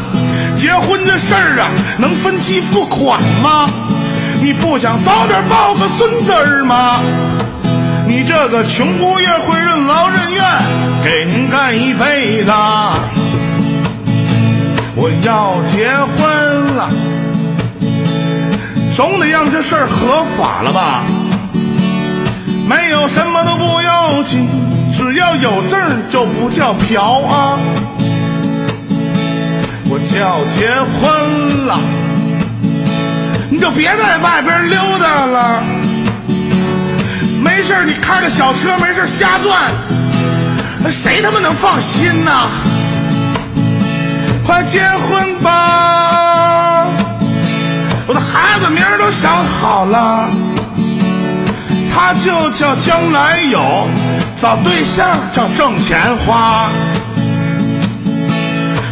[0.59, 3.71] 结婚这事儿啊，能分期付款吗？
[4.43, 6.99] 你不想早点抱个孙子吗？
[8.09, 10.45] 你这个穷姑爷会任劳任怨，
[11.01, 12.51] 给您干一辈子。
[14.97, 16.91] 我要结婚了，
[18.97, 21.05] 总得让这事儿合法了吧？
[22.69, 24.49] 没有什么都不要紧，
[25.13, 25.77] 只要有证
[26.09, 27.59] 就不叫嫖啊！
[29.89, 31.81] 我叫结婚了，
[33.51, 35.65] 你就别在外边溜达了。
[37.43, 39.73] 没事你开个小车，没事瞎转，
[40.93, 42.47] 谁他妈能放心呐？
[44.47, 46.87] 快结婚吧！
[48.07, 50.31] 我的孩子名都想好了。
[51.93, 53.89] 他就叫将来有，
[54.41, 56.71] 找对象叫挣钱花。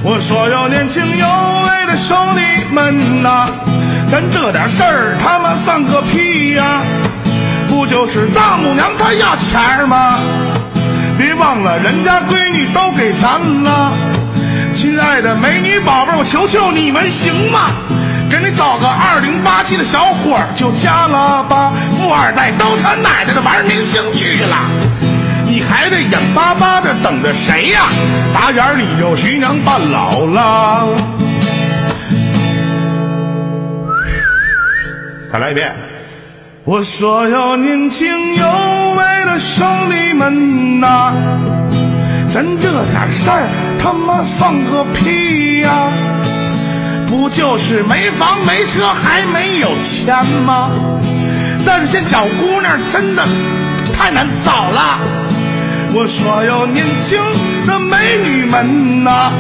[0.03, 3.49] 我所有年轻有为的兄弟们呐，
[4.11, 6.83] 咱这点事儿他妈算个屁呀、
[7.67, 10.19] 不就是丈母娘她要钱吗？
[11.17, 13.93] 别忘了人家闺女都给咱了。
[14.75, 17.71] 亲爱的美女宝贝，我求求你们行吗？
[18.29, 24.69] 给你找个二零八七的小伙就嫁了吧，富二代都他奶奶的玩明星去了，
[25.49, 27.89] 你还得眼巴巴的等着谁呀？
[28.33, 30.87] 眨眼里就徐娘半老了。
[35.33, 35.75] 再来一遍。
[36.65, 38.07] 我所有年轻
[38.37, 41.15] 有为的兄弟们呐、
[42.31, 43.49] 咱这点事儿
[43.83, 45.91] 他妈算个屁呀、
[47.07, 50.15] 不就是没房没车还没有钱
[50.45, 50.71] 吗？
[51.65, 53.27] 但是现在小姑娘真的
[53.95, 54.99] 太难找了。
[55.95, 57.19] 我所有年轻
[57.67, 59.33] 的美女们呐、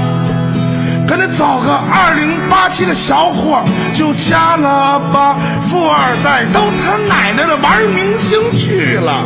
[1.07, 3.63] 赶紧找个二零八七的小伙
[3.95, 9.25] 就嫁了吧，富二代都他奶奶的玩明星去了，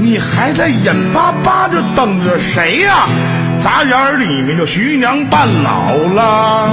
[0.00, 3.06] 你还在眼巴巴的等着谁呀、
[3.58, 6.68] 眨眼里面就徐娘半老了。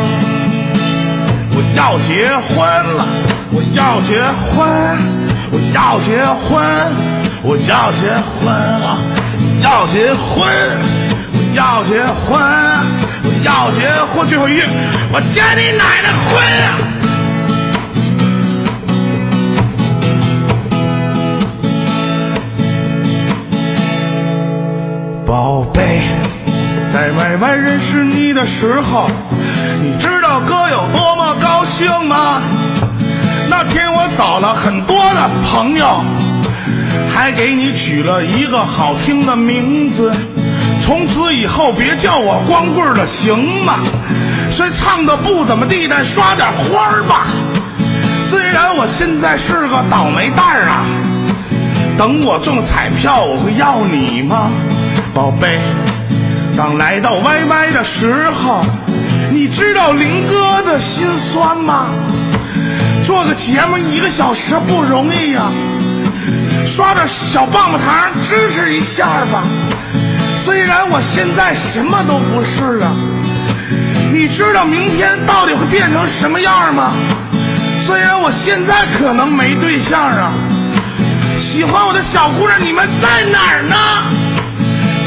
[1.55, 2.65] 我要结婚
[2.97, 3.05] 了，
[3.51, 4.65] 我要结婚，
[5.51, 6.59] 我要结婚，
[7.43, 8.51] 我要结婚
[8.81, 8.97] 啊！
[9.63, 10.45] 要结婚，
[11.31, 12.37] 我要结婚，
[13.23, 14.63] 我要结婚，最后一句，
[15.13, 16.77] 我结你奶奶婚啊！
[25.25, 26.01] 宝贝，
[26.91, 29.09] 在外外认识你的时候，
[29.81, 32.41] 你知道哥有多么高兴吗？
[33.49, 36.03] 那天我找了很多的朋友，
[37.13, 40.11] 还给你取了一个好听的名字。
[40.81, 43.79] 从此以后别叫我光棍了，行吗？
[44.51, 47.27] 虽唱的不怎么地，但刷点花儿吧。
[48.29, 50.85] 虽然我现在是个倒霉蛋儿啊，
[51.97, 54.49] 等我中彩票，我会要你吗，
[55.13, 55.59] 宝贝？
[56.57, 58.63] 当来到 YY 的时候，
[59.31, 61.87] 你知道林哥的心酸吗？
[63.05, 65.43] 做个节目一个小时不容易呀、
[66.65, 69.43] 刷点小棒棒糖支持一下吧。
[70.43, 72.91] 虽然我现在什么都不是啊，
[74.11, 76.91] 你知道明天到底会变成什么样吗？
[77.85, 80.31] 虽然我现在可能没对象啊，
[81.37, 83.75] 喜欢我的小姑娘你们在哪儿呢？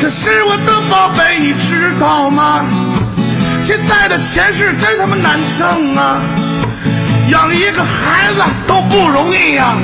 [0.01, 2.65] 可是我的宝贝，你知道吗？
[3.65, 6.21] 现在的钱是真他妈难挣啊，
[7.31, 9.75] 养一个孩子都不容易呀、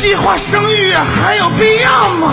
[0.00, 2.32] 计划生育还有必要吗？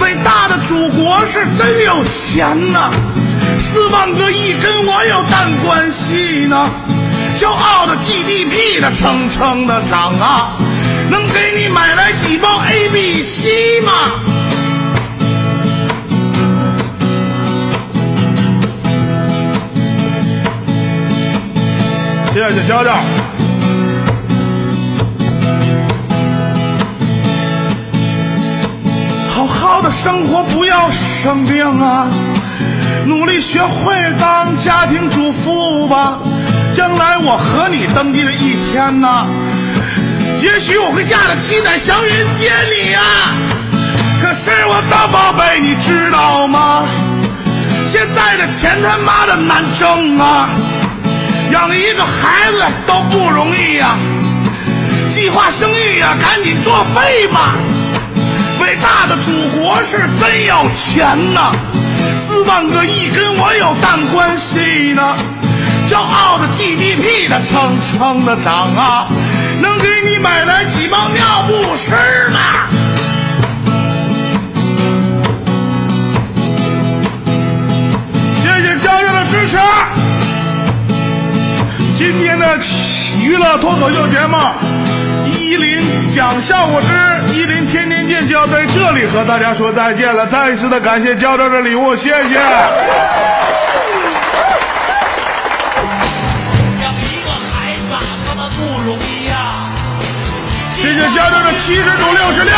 [0.00, 2.90] 伟大的祖国是真有钱呐，
[3.60, 6.68] 四万个亿跟我有蛋关系呢？
[7.38, 10.56] 骄傲的 GDP 的蹭蹭的涨啊，
[11.08, 13.92] 能给你买来几包 A、B、C 吗？
[22.34, 22.96] 谢谢娇娇。
[29.72, 32.06] 好的生活不要生病啊，
[33.06, 36.18] 努力学会当家庭主妇吧。
[36.74, 39.26] 将来我和你登记的一天呢，
[40.42, 43.00] 也许我会驾着七彩祥云接你呀、
[44.20, 46.84] 可是我的宝贝，你知道吗？
[47.86, 50.50] 现在的钱他妈的难挣啊，
[51.50, 53.96] 养一个孩子都不容易呀、
[55.08, 57.54] 计划生育呀、赶紧作废吧！
[58.72, 61.52] 伟大的祖国是真有钱呐，
[62.16, 65.14] 四万个亿跟我有淡关系呢。
[65.86, 69.08] 骄傲的 GDP 的蹭蹭的涨啊，
[69.60, 71.92] 能给你买来几包尿不湿
[72.30, 72.40] 吗？
[78.40, 79.58] 谢谢家人的支持。
[81.98, 82.58] 今天的
[83.20, 84.38] 娱乐脱口秀节目
[85.28, 86.86] 《依林讲笑话之
[87.32, 90.26] 依林天天见》就要在这里和大家说再见了。
[90.26, 92.34] 再一次的感谢娇娇的礼物，谢谢。
[96.80, 97.96] 养一个孩子
[98.26, 99.70] 他妈不容易呀、
[100.72, 102.52] 谢谢娇娇的七十组六十六。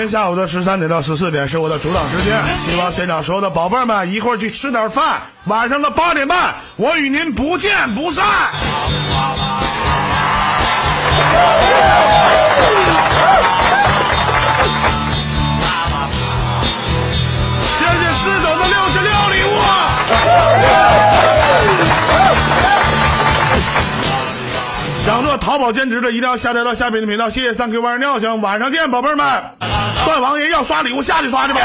[0.00, 8.24] 今天下午的十三点到十四点是我的主场时间，希望现场所有的宝贝们一会儿去吃点饭，晚上的八点半我与您不见不散。
[17.78, 21.19] 谢谢施总的六十六礼物。
[25.00, 27.28] 想做淘宝兼职的，一定要下载到下边的频道。
[27.30, 29.26] 谢谢三 Q 二尿兄，晚上见，宝贝们。
[30.04, 31.60] 段王爷要刷礼物下去刷去呗。